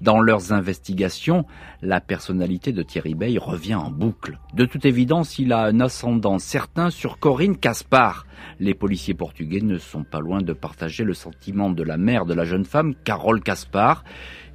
Dans 0.00 0.20
leurs 0.20 0.52
investigations, 0.52 1.44
la 1.82 2.00
personnalité 2.00 2.72
de 2.72 2.82
Thierry 2.82 3.14
Bey 3.14 3.38
revient 3.38 3.74
en 3.74 3.90
boucle. 3.90 4.38
De 4.54 4.64
toute 4.64 4.84
évidence, 4.84 5.38
il 5.38 5.52
a 5.52 5.64
un 5.64 5.80
ascendant 5.80 6.38
certain 6.38 6.90
sur 6.90 7.18
Corinne 7.18 7.56
Caspar. 7.56 8.26
Les 8.60 8.74
policiers 8.74 9.14
portugais 9.14 9.60
ne 9.60 9.78
sont 9.78 10.04
pas 10.04 10.20
loin 10.20 10.42
de 10.42 10.52
partager 10.52 11.04
le 11.04 11.14
sentiment 11.14 11.70
de 11.70 11.82
la 11.82 11.96
mère 11.96 12.26
de 12.26 12.34
la 12.34 12.44
jeune 12.44 12.64
femme, 12.64 12.94
Carole 13.04 13.42
Caspar, 13.42 14.04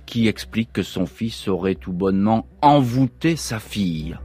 qui 0.05 0.27
explique 0.27 0.73
que 0.73 0.83
son 0.83 1.05
fils 1.05 1.47
aurait 1.47 1.75
tout 1.75 1.93
bonnement 1.93 2.47
envoûté 2.61 3.35
sa 3.35 3.59
fille, 3.59 4.17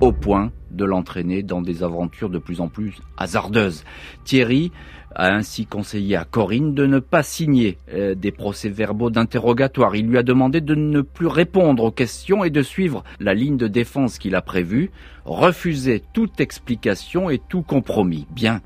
au 0.00 0.12
point 0.12 0.52
de 0.76 0.84
l'entraîner 0.84 1.42
dans 1.42 1.62
des 1.62 1.82
aventures 1.82 2.30
de 2.30 2.38
plus 2.38 2.60
en 2.60 2.68
plus 2.68 2.94
hasardeuses. 3.16 3.84
Thierry 4.24 4.70
a 5.14 5.32
ainsi 5.32 5.64
conseillé 5.64 6.14
à 6.14 6.24
Corinne 6.24 6.74
de 6.74 6.86
ne 6.86 6.98
pas 6.98 7.22
signer 7.22 7.78
euh, 7.92 8.14
des 8.14 8.32
procès-verbaux 8.32 9.10
d'interrogatoire. 9.10 9.96
Il 9.96 10.06
lui 10.06 10.18
a 10.18 10.22
demandé 10.22 10.60
de 10.60 10.74
ne 10.74 11.00
plus 11.00 11.26
répondre 11.26 11.84
aux 11.84 11.90
questions 11.90 12.44
et 12.44 12.50
de 12.50 12.62
suivre 12.62 13.02
la 13.18 13.32
ligne 13.32 13.56
de 13.56 13.66
défense 13.66 14.18
qu'il 14.18 14.34
a 14.34 14.42
prévue, 14.42 14.90
refuser 15.24 16.02
toute 16.12 16.40
explication 16.40 17.30
et 17.30 17.38
tout 17.38 17.62
compromis. 17.62 18.26
Bien 18.30 18.60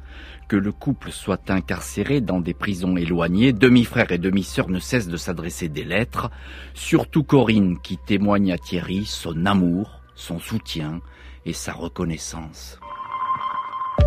que 0.49 0.57
le 0.57 0.73
couple 0.73 1.13
soit 1.13 1.49
incarcéré 1.49 2.21
dans 2.21 2.41
des 2.41 2.55
prisons 2.55 2.97
éloignées, 2.97 3.53
demi-frère 3.53 4.11
et 4.11 4.19
demi-sœur 4.19 4.69
ne 4.69 4.81
cessent 4.81 5.07
de 5.07 5.17
s'adresser 5.17 5.69
des 5.69 5.85
lettres, 5.85 6.29
surtout 6.75 7.23
Corinne 7.23 7.79
qui 7.81 7.97
témoigne 7.97 8.51
à 8.51 8.59
Thierry 8.59 9.05
son 9.05 9.47
amour, 9.47 10.01
son 10.17 10.41
soutien, 10.41 11.01
et 11.47 11.53
sa 11.53 11.73
reconnaissance. 11.73 12.79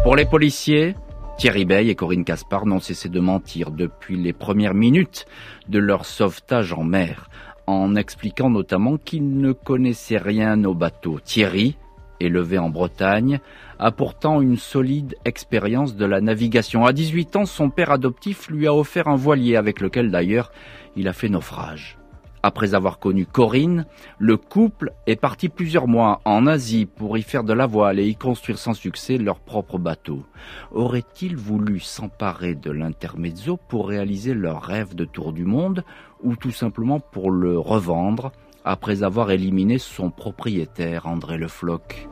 Pour 0.04 0.15
les 0.15 0.26
policiers, 0.26 0.96
Thierry 1.38 1.65
Bey 1.65 1.88
et 1.88 1.96
Corinne 1.96 2.26
Caspar 2.26 2.65
n'ont 2.65 2.80
cessé 2.80 3.10
de 3.10 3.19
mentir 3.19 3.72
depuis 3.72 4.17
les 4.17 4.34
premières 4.34 4.74
minutes 4.74 5.26
de 5.67 5.80
leur 5.80 6.06
sauvetage 6.06 6.74
en 6.74 6.84
mer, 6.84 7.30
en 7.67 7.96
expliquant 7.96 8.50
notamment 8.50 8.98
qu'ils 8.98 9.38
ne 9.38 9.52
connaissaient 9.52 10.17
rien 10.17 10.63
au 10.63 10.74
bateau. 10.74 11.19
Thierry, 11.24 11.78
élevé 12.19 12.58
en 12.58 12.69
Bretagne, 12.69 13.39
a 13.80 13.91
pourtant 13.91 14.41
une 14.41 14.58
solide 14.58 15.15
expérience 15.26 15.96
de 15.96 16.06
la 16.06 16.22
navigation. 16.22 16.86
À 16.86 16.93
18 16.93 17.36
ans, 17.38 17.46
son 17.46 17.69
père 17.69 17.91
adoptif 17.91 18.50
lui 18.50 18.67
a 18.67 18.74
offert 18.74 19.08
un 19.08 19.15
voilier 19.15 19.56
avec 19.56 19.82
lequel 19.82 20.12
d'ailleurs 20.12 20.52
il 20.96 21.08
a 21.08 21.13
fait 21.13 21.30
naufrage. 21.30 21.98
Après 22.46 22.74
avoir 22.74 23.00
connu 23.00 23.26
Corinne, 23.26 23.86
le 24.20 24.36
couple 24.36 24.92
est 25.08 25.16
parti 25.16 25.48
plusieurs 25.48 25.88
mois 25.88 26.20
en 26.26 26.46
Asie 26.46 26.86
pour 26.86 27.18
y 27.18 27.22
faire 27.22 27.46
de 27.46 27.54
la 27.54 27.68
voile 27.68 28.00
et 28.00 28.06
y 28.06 28.18
construire 28.18 28.58
sans 28.58 28.74
succès 28.74 29.18
leur 29.18 29.40
propre 29.40 29.78
bateau. 29.78 30.26
Aurait-il 30.74 31.38
voulu 31.38 31.80
s'emparer 31.80 32.56
de 32.56 32.70
l'intermezzo 32.70 33.56
pour 33.56 33.88
réaliser 33.88 34.34
leur 34.34 34.62
rêve 34.62 34.94
de 34.94 35.06
tour 35.06 35.32
du 35.32 35.46
monde 35.46 35.86
ou 36.22 36.36
tout 36.36 36.52
simplement 36.52 37.00
pour 37.00 37.32
le 37.32 37.58
revendre 37.58 38.34
après 38.66 39.04
avoir 39.04 39.32
éliminé 39.32 39.78
son 39.78 40.10
propriétaire 40.10 41.08
André 41.08 41.38
Le 41.38 41.48
Floch? 41.48 42.10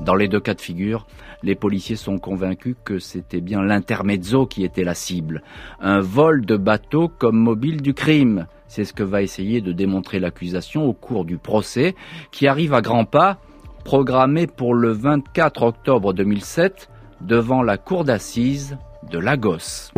Dans 0.00 0.14
les 0.14 0.28
deux 0.28 0.40
cas 0.40 0.54
de 0.54 0.60
figure, 0.60 1.06
les 1.42 1.56
policiers 1.56 1.96
sont 1.96 2.18
convaincus 2.18 2.76
que 2.84 3.00
c'était 3.00 3.40
bien 3.40 3.62
l'intermezzo 3.62 4.46
qui 4.46 4.62
était 4.62 4.84
la 4.84 4.94
cible. 4.94 5.42
Un 5.80 6.00
vol 6.00 6.46
de 6.46 6.56
bateau 6.56 7.08
comme 7.08 7.36
mobile 7.36 7.82
du 7.82 7.94
crime. 7.94 8.46
C'est 8.74 8.86
ce 8.86 8.94
que 8.94 9.02
va 9.02 9.20
essayer 9.20 9.60
de 9.60 9.70
démontrer 9.70 10.18
l'accusation 10.18 10.86
au 10.86 10.94
cours 10.94 11.26
du 11.26 11.36
procès 11.36 11.94
qui 12.30 12.46
arrive 12.46 12.72
à 12.72 12.80
grands 12.80 13.04
pas, 13.04 13.36
programmé 13.84 14.46
pour 14.46 14.72
le 14.72 14.92
24 14.92 15.62
octobre 15.62 16.14
2007 16.14 16.88
devant 17.20 17.62
la 17.62 17.76
cour 17.76 18.04
d'assises 18.04 18.78
de 19.10 19.18
Lagos. 19.18 19.92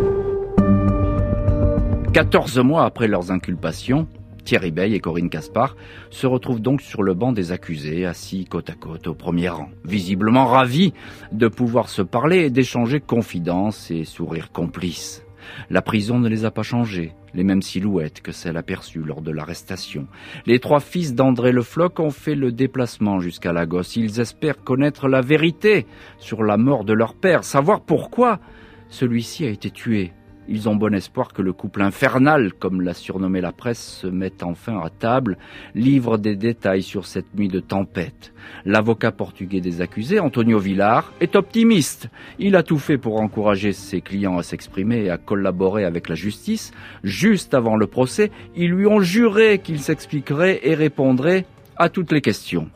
14 2.12 2.58
mois 2.58 2.84
après 2.84 3.06
leurs 3.06 3.30
inculpations, 3.30 4.08
Thierry 4.44 4.72
Bey 4.72 4.90
et 4.90 4.98
Corinne 4.98 5.30
Caspar 5.30 5.76
se 6.10 6.26
retrouvent 6.26 6.60
donc 6.60 6.80
sur 6.80 7.04
le 7.04 7.14
banc 7.14 7.30
des 7.30 7.52
accusés, 7.52 8.04
assis 8.06 8.44
côte 8.44 8.70
à 8.70 8.74
côte 8.74 9.06
au 9.06 9.14
premier 9.14 9.50
rang, 9.50 9.68
visiblement 9.84 10.46
ravis 10.46 10.92
de 11.30 11.46
pouvoir 11.46 11.88
se 11.88 12.02
parler 12.02 12.38
et 12.38 12.50
d'échanger 12.50 12.98
confidences 12.98 13.92
et 13.92 14.04
sourires 14.04 14.50
complices. 14.50 15.24
La 15.70 15.82
prison 15.82 16.18
ne 16.18 16.28
les 16.28 16.44
a 16.44 16.50
pas 16.50 16.62
changés, 16.62 17.12
les 17.34 17.44
mêmes 17.44 17.62
silhouettes 17.62 18.20
que 18.20 18.32
celles 18.32 18.56
aperçues 18.56 19.02
lors 19.04 19.22
de 19.22 19.30
l'arrestation. 19.30 20.06
Les 20.46 20.58
trois 20.58 20.80
fils 20.80 21.14
d'André 21.14 21.52
Le 21.52 21.62
Floch 21.62 22.00
ont 22.00 22.10
fait 22.10 22.34
le 22.34 22.52
déplacement 22.52 23.20
jusqu'à 23.20 23.52
Lagos. 23.52 23.82
Ils 23.96 24.20
espèrent 24.20 24.62
connaître 24.62 25.08
la 25.08 25.20
vérité 25.20 25.86
sur 26.18 26.42
la 26.42 26.56
mort 26.56 26.84
de 26.84 26.92
leur 26.92 27.14
père, 27.14 27.44
savoir 27.44 27.80
pourquoi 27.80 28.40
celui-ci 28.88 29.44
a 29.44 29.50
été 29.50 29.70
tué 29.70 30.12
ils 30.48 30.68
ont 30.68 30.76
bon 30.76 30.94
espoir 30.94 31.32
que 31.32 31.42
le 31.42 31.52
couple 31.52 31.82
infernal, 31.82 32.52
comme 32.52 32.80
l'a 32.80 32.94
surnommé 32.94 33.40
la 33.40 33.52
presse, 33.52 34.00
se 34.00 34.06
mette 34.06 34.42
enfin 34.42 34.80
à 34.80 34.90
table, 34.90 35.38
livre 35.74 36.18
des 36.18 36.36
détails 36.36 36.82
sur 36.82 37.06
cette 37.06 37.34
nuit 37.34 37.48
de 37.48 37.60
tempête. 37.60 38.32
L'avocat 38.64 39.12
portugais 39.12 39.60
des 39.60 39.80
accusés, 39.80 40.20
Antonio 40.20 40.58
Villar, 40.58 41.12
est 41.20 41.36
optimiste. 41.36 42.08
Il 42.38 42.56
a 42.56 42.62
tout 42.62 42.78
fait 42.78 42.98
pour 42.98 43.20
encourager 43.20 43.72
ses 43.72 44.00
clients 44.00 44.38
à 44.38 44.42
s'exprimer 44.42 45.04
et 45.04 45.10
à 45.10 45.18
collaborer 45.18 45.84
avec 45.84 46.08
la 46.08 46.14
justice. 46.14 46.72
Juste 47.02 47.54
avant 47.54 47.76
le 47.76 47.86
procès, 47.86 48.30
ils 48.54 48.70
lui 48.70 48.86
ont 48.86 49.00
juré 49.00 49.58
qu'il 49.58 49.80
s'expliquerait 49.80 50.60
et 50.62 50.74
répondrait 50.74 51.46
à 51.76 51.88
toutes 51.88 52.12
les 52.12 52.20
questions. 52.20 52.68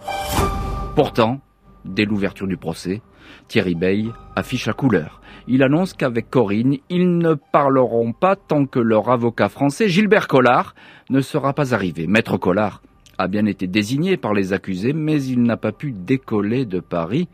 Pourtant, 0.94 1.40
dès 1.84 2.04
l'ouverture 2.04 2.46
du 2.46 2.56
procès, 2.56 3.02
Thierry 3.46 3.74
Bey 3.74 4.06
affiche 4.36 4.66
la 4.66 4.72
couleur. 4.72 5.20
Il 5.50 5.62
annonce 5.62 5.94
qu'avec 5.94 6.28
Corinne, 6.28 6.76
ils 6.90 7.16
ne 7.16 7.32
parleront 7.32 8.12
pas 8.12 8.36
tant 8.36 8.66
que 8.66 8.78
leur 8.78 9.08
avocat 9.08 9.48
français, 9.48 9.88
Gilbert 9.88 10.28
Collard, 10.28 10.74
ne 11.08 11.22
sera 11.22 11.54
pas 11.54 11.72
arrivé. 11.72 12.06
Maître 12.06 12.36
Collard 12.36 12.82
a 13.16 13.28
bien 13.28 13.46
été 13.46 13.66
désigné 13.66 14.18
par 14.18 14.34
les 14.34 14.52
accusés, 14.52 14.92
mais 14.92 15.24
il 15.24 15.42
n'a 15.42 15.56
pas 15.56 15.72
pu 15.72 15.92
décoller 15.92 16.66
de 16.66 16.80
Paris 16.80 17.28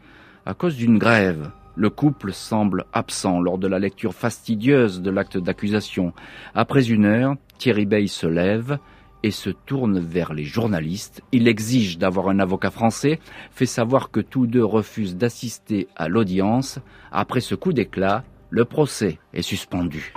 à 0.46 0.54
cause 0.54 0.76
d'une 0.76 0.96
grève. 0.96 1.50
Le 1.74 1.90
couple 1.90 2.32
semble 2.32 2.84
absent 2.92 3.40
lors 3.40 3.58
de 3.58 3.66
la 3.66 3.80
lecture 3.80 4.14
fastidieuse 4.14 5.02
de 5.02 5.10
l'acte 5.10 5.36
d'accusation. 5.36 6.12
Après 6.54 6.88
une 6.88 7.06
heure, 7.06 7.34
Thierry 7.58 7.84
Bey 7.84 8.06
se 8.06 8.28
lève, 8.28 8.78
et 9.24 9.30
se 9.30 9.48
tourne 9.48 9.98
vers 9.98 10.34
les 10.34 10.44
journalistes. 10.44 11.22
Il 11.32 11.48
exige 11.48 11.96
d'avoir 11.96 12.28
un 12.28 12.40
avocat 12.40 12.70
français, 12.70 13.20
fait 13.50 13.64
savoir 13.64 14.10
que 14.10 14.20
tous 14.20 14.46
deux 14.46 14.64
refusent 14.64 15.16
d'assister 15.16 15.88
à 15.96 16.08
l'audience. 16.08 16.78
Après 17.10 17.40
ce 17.40 17.54
coup 17.54 17.72
d'éclat, 17.72 18.22
le 18.50 18.66
procès 18.66 19.18
est 19.32 19.40
suspendu. 19.40 20.12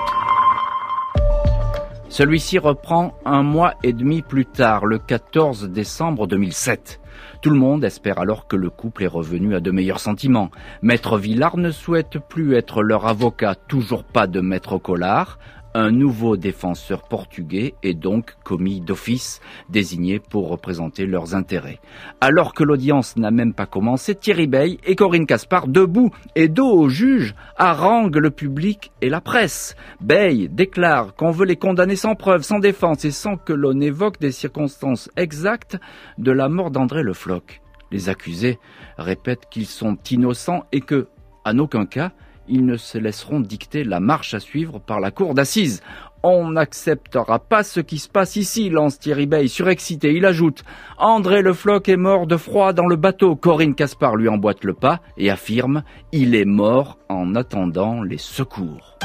Celui-ci 2.09 2.59
reprend 2.59 3.17
un 3.23 3.43
mois 3.43 3.75
et 3.81 3.93
demi 3.93 4.21
plus 4.21 4.45
tard, 4.45 4.85
le 4.85 4.97
14 4.99 5.69
décembre 5.69 6.27
2007. 6.27 6.99
Tout 7.41 7.49
le 7.49 7.59
monde 7.59 7.85
espère 7.85 8.19
alors 8.19 8.47
que 8.47 8.55
le 8.55 8.69
couple 8.69 9.03
est 9.03 9.07
revenu 9.07 9.55
à 9.55 9.61
de 9.61 9.71
meilleurs 9.71 9.99
sentiments. 10.01 10.51
Maître 10.81 11.17
Villard 11.17 11.55
ne 11.55 11.71
souhaite 11.71 12.17
plus 12.19 12.55
être 12.55 12.83
leur 12.83 13.07
avocat, 13.07 13.55
toujours 13.55 14.03
pas 14.03 14.27
de 14.27 14.41
Maître 14.41 14.77
Collard 14.77 15.39
un 15.73 15.91
nouveau 15.91 16.37
défenseur 16.37 17.03
portugais 17.07 17.75
est 17.83 17.93
donc 17.93 18.35
commis 18.43 18.81
d'office, 18.81 19.41
désigné 19.69 20.19
pour 20.19 20.49
représenter 20.49 21.05
leurs 21.05 21.35
intérêts. 21.35 21.79
Alors 22.21 22.53
que 22.53 22.63
l'audience 22.63 23.15
n'a 23.17 23.31
même 23.31 23.53
pas 23.53 23.65
commencé, 23.65 24.15
Thierry 24.15 24.47
Bey 24.47 24.77
et 24.85 24.95
Corinne 24.95 25.25
Caspar, 25.25 25.67
debout 25.67 26.11
et 26.35 26.47
dos 26.47 26.71
au 26.71 26.89
juge, 26.89 27.35
haranguent 27.57 28.17
le 28.17 28.31
public 28.31 28.91
et 29.01 29.09
la 29.09 29.21
presse. 29.21 29.75
Bey 30.01 30.47
déclare 30.47 31.15
qu'on 31.15 31.31
veut 31.31 31.45
les 31.45 31.57
condamner 31.57 31.95
sans 31.95 32.15
preuve, 32.15 32.41
sans 32.41 32.59
défense 32.59 33.05
et 33.05 33.11
sans 33.11 33.37
que 33.37 33.53
l'on 33.53 33.79
évoque 33.79 34.19
des 34.19 34.31
circonstances 34.31 35.09
exactes 35.15 35.77
de 36.17 36.31
la 36.31 36.49
mort 36.49 36.71
d'André 36.71 37.03
Le 37.03 37.13
Floch. 37.13 37.61
Les 37.91 38.09
accusés 38.09 38.59
répètent 38.97 39.47
qu'ils 39.49 39.65
sont 39.65 39.97
innocents 40.11 40.65
et 40.71 40.81
que, 40.81 41.07
en 41.45 41.57
aucun 41.59 41.85
cas, 41.85 42.11
ils 42.49 42.65
ne 42.65 42.77
se 42.77 42.97
laisseront 42.97 43.39
dicter 43.39 43.83
la 43.83 43.99
marche 43.99 44.33
à 44.33 44.39
suivre 44.39 44.79
par 44.79 44.99
la 44.99 45.11
cour 45.11 45.33
d'assises. 45.33 45.81
On 46.23 46.49
n'acceptera 46.49 47.39
pas 47.39 47.63
ce 47.63 47.79
qui 47.79 47.99
se 47.99 48.09
passe 48.09 48.35
ici, 48.35 48.69
lance 48.69 48.99
Thierry 48.99 49.27
Bey, 49.27 49.47
surexcité. 49.47 50.13
Il 50.13 50.25
ajoute 50.25 50.63
André 50.97 51.41
Le 51.41 51.53
Floch 51.53 51.87
est 51.87 51.97
mort 51.97 52.27
de 52.27 52.37
froid 52.37 52.73
dans 52.73 52.87
le 52.87 52.95
bateau. 52.95 53.35
Corinne 53.35 53.75
Caspar 53.75 54.15
lui 54.15 54.27
emboîte 54.27 54.63
le 54.63 54.73
pas 54.73 54.99
et 55.17 55.29
affirme 55.29 55.83
Il 56.11 56.35
est 56.35 56.45
mort 56.45 56.97
en 57.07 57.35
attendant 57.35 58.01
les 58.01 58.17
secours. 58.17 58.97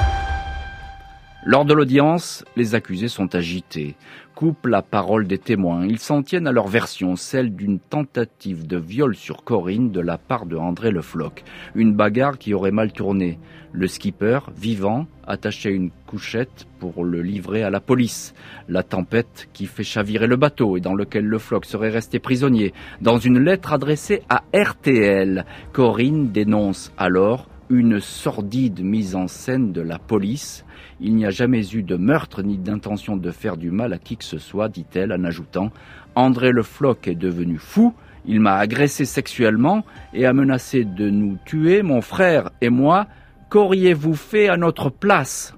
Lors 1.45 1.65
de 1.65 1.75
l'audience, 1.75 2.45
les 2.55 2.77
accusés 2.77 3.09
sont 3.09 3.35
agités, 3.35 3.97
coupent 4.37 4.67
la 4.67 4.81
parole 4.81 5.27
des 5.27 5.39
témoins. 5.39 5.85
Ils 5.85 5.99
s'en 5.99 6.23
tiennent 6.23 6.47
à 6.47 6.53
leur 6.53 6.69
version, 6.69 7.17
celle 7.17 7.57
d'une 7.57 7.81
tentative 7.81 8.65
de 8.65 8.77
viol 8.77 9.17
sur 9.17 9.43
Corinne 9.43 9.91
de 9.91 9.99
la 9.99 10.19
part 10.19 10.47
de 10.47 10.57
André 10.57 10.93
Le 10.93 11.03
Floch. 11.03 11.43
Une 11.75 11.95
bagarre 11.95 12.39
qui 12.39 12.55
aurait 12.55 12.71
mal 12.71 12.93
tourné. 12.93 13.41
Le 13.73 13.89
skipper, 13.89 14.39
vivant, 14.57 15.09
attaché 15.27 15.71
à 15.71 15.73
une 15.73 15.91
couchette 16.07 16.69
pour 16.79 17.05
le 17.05 17.23
livrer 17.23 17.65
à 17.65 17.71
la 17.71 17.81
police. 17.81 18.35
La 18.69 18.85
tempête 18.85 19.49
qui 19.53 19.67
fait 19.67 19.83
chavirer 19.83 20.29
le 20.29 20.37
bateau 20.37 20.77
et 20.77 20.81
dans 20.81 20.95
lequel 20.95 21.25
Le 21.25 21.39
Floch 21.41 21.65
serait 21.65 21.91
resté 21.91 22.21
prisonnier. 22.21 22.73
Dans 23.01 23.19
une 23.19 23.41
lettre 23.41 23.73
adressée 23.73 24.23
à 24.29 24.45
RTL, 24.55 25.45
Corinne 25.73 26.31
dénonce 26.31 26.93
alors 26.97 27.49
une 27.69 28.01
sordide 28.01 28.81
mise 28.85 29.17
en 29.17 29.27
scène 29.27 29.73
de 29.73 29.81
la 29.81 29.99
police. 29.99 30.65
Il 31.01 31.15
n'y 31.15 31.27
a 31.27 31.31
jamais 31.31 31.69
eu 31.75 31.83
de 31.83 31.97
meurtre 31.97 32.43
ni 32.43 32.59
d'intention 32.59 33.17
de 33.17 33.31
faire 33.31 33.57
du 33.57 33.71
mal 33.71 33.93
à 33.93 33.99
qui 33.99 34.17
que 34.17 34.25
ce 34.25 34.39
soit, 34.39 34.69
dit-elle 34.69 35.13
en 35.13 35.25
ajoutant 35.25 35.71
André 36.15 36.53
Le 36.53 36.63
Floch 36.63 37.09
est 37.09 37.15
devenu 37.15 37.59
fou, 37.59 37.95
il 38.25 38.41
m'a 38.41 38.57
agressé 38.57 39.05
sexuellement 39.05 39.85
et 40.15 40.27
a 40.27 40.33
menacé 40.33 40.85
de 40.85 41.11
nous 41.11 41.39
tuer, 41.45 41.83
mon 41.83 42.01
frère 42.01 42.51
et 42.61 42.71
moi. 42.71 43.07
Qu'auriez-vous 43.51 44.15
fait 44.15 44.49
à 44.49 44.57
notre 44.57 44.91
place? 44.91 45.55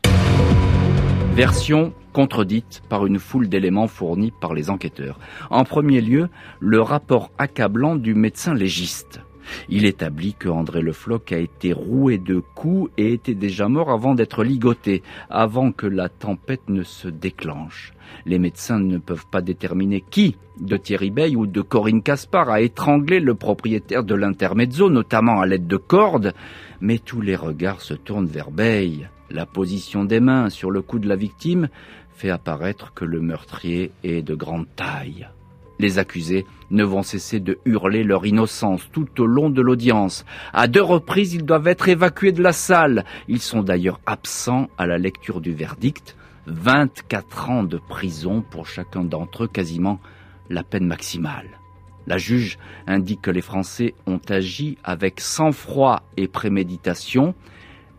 Version 1.35 1.93
contredite 2.13 2.83
par 2.89 3.07
une 3.07 3.19
foule 3.19 3.49
d'éléments 3.49 3.89
fournis 3.89 4.33
par 4.41 4.55
les 4.55 4.71
enquêteurs. 4.71 5.19
En 5.51 5.65
premier 5.65 6.01
lieu, 6.01 6.29
le 6.61 6.81
rapport 6.81 7.33
accablant 7.39 7.97
du 7.97 8.15
médecin 8.15 8.55
légiste. 8.55 9.21
Il 9.69 9.85
établit 9.85 10.35
que 10.35 10.49
André 10.49 10.81
Le 10.81 10.93
Floch 10.93 11.33
a 11.33 11.39
été 11.39 11.73
roué 11.73 12.19
de 12.19 12.39
coups 12.39 12.91
et 12.97 13.13
était 13.13 13.35
déjà 13.35 13.69
mort 13.69 13.91
avant 13.91 14.15
d'être 14.15 14.45
ligoté, 14.45 15.03
avant 15.31 15.73
que 15.73 15.87
la 15.87 16.09
tempête 16.09 16.69
ne 16.69 16.83
se 16.83 17.09
déclenche. 17.09 17.93
Les 18.27 18.39
médecins 18.39 18.79
ne 18.79 18.99
peuvent 18.99 19.27
pas 19.27 19.43
déterminer 19.43 20.01
qui, 20.01 20.37
de 20.61 20.77
Thierry 20.77 21.11
Bey 21.11 21.37
ou 21.37 21.47
de 21.47 21.61
Corinne 21.61 22.03
Caspar, 22.03 22.49
a 22.51 22.61
étranglé 22.61 23.21
le 23.21 23.35
propriétaire 23.35 24.05
de 24.05 24.15
l'intermezzo, 24.15 24.91
notamment 24.91 25.41
à 25.41 25.47
l'aide 25.47 25.67
de 25.67 25.77
cordes, 25.77 26.35
mais 26.81 26.99
tous 26.99 27.21
les 27.21 27.37
regards 27.37 27.81
se 27.81 27.95
tournent 27.95 28.27
vers 28.27 28.51
Bey. 28.51 29.09
La 29.31 29.47
position 29.47 30.05
des 30.05 30.21
mains 30.21 30.51
sur 30.51 30.71
le 30.71 30.83
cou 30.83 30.99
de 30.99 31.09
la 31.09 31.17
victime 31.17 31.69
fait 32.15 32.31
apparaître 32.31 32.93
que 32.95 33.05
le 33.05 33.21
meurtrier 33.21 33.91
est 34.05 34.23
de 34.23 34.35
grande 34.35 34.67
taille. 34.77 35.29
Les 35.79 35.99
accusés 35.99 36.47
ne 36.71 36.85
vont 36.85 37.03
cesser 37.03 37.41
de 37.41 37.59
hurler 37.65 38.05
leur 38.05 38.27
innocence 38.27 38.89
tout 38.93 39.21
au 39.21 39.27
long 39.27 39.51
de 39.51 39.61
l'audience. 39.61 40.25
À 40.53 40.67
deux 40.69 40.83
reprises, 40.83 41.35
ils 41.35 41.45
doivent 41.45 41.67
être 41.67 41.89
évacués 41.89 42.33
de 42.33 42.43
la 42.43 42.53
salle. 42.53 43.05
Ils 43.29 43.41
sont 43.41 43.63
d'ailleurs 43.63 44.01
absents 44.07 44.69
à 44.79 44.87
la 44.87 44.99
lecture 44.99 45.41
du 45.41 45.53
verdict. 45.53 46.17
24 46.47 47.51
ans 47.51 47.65
de 47.65 47.79
prison 47.79 48.43
pour 48.43 48.67
chacun 48.67 49.03
d'entre 49.03 49.45
eux, 49.45 49.49
quasiment 49.49 49.99
la 50.51 50.63
peine 50.63 50.87
maximale. 50.87 51.59
La 52.07 52.19
juge 52.19 52.59
indique 52.87 53.23
que 53.23 53.31
les 53.31 53.41
Français 53.41 53.95
ont 54.07 54.21
agi 54.29 54.77
avec 54.85 55.21
sang-froid 55.21 56.03
et 56.19 56.29
préméditation. 56.29 57.35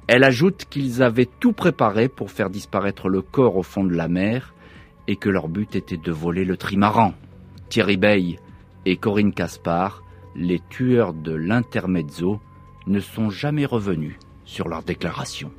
Elle 0.07 0.23
ajoute 0.23 0.65
qu'ils 0.69 1.01
avaient 1.01 1.27
tout 1.39 1.53
préparé 1.53 2.07
pour 2.07 2.29
faire 2.29 2.51
disparaître 2.51 3.09
le 3.09 3.23
corps 3.23 3.57
au 3.57 3.63
fond 3.63 3.83
de 3.83 3.95
la 3.95 4.07
mer 4.07 4.53
et 5.07 5.15
que 5.15 5.29
leur 5.29 5.47
but 5.47 5.75
était 5.75 5.97
de 5.97 6.11
voler 6.11 6.45
le 6.45 6.55
trimaran. 6.55 7.13
Thierry 7.69 7.97
Bey 7.97 8.39
et 8.85 8.97
Corinne 8.97 9.33
Caspar, 9.33 10.03
les 10.35 10.61
tueurs 10.69 11.13
de 11.13 11.33
l'intermezzo, 11.33 12.39
ne 12.87 12.99
sont 12.99 13.29
jamais 13.29 13.65
revenus 13.65 14.15
sur 14.45 14.67
leur 14.67 14.83
déclaration. 14.83 15.51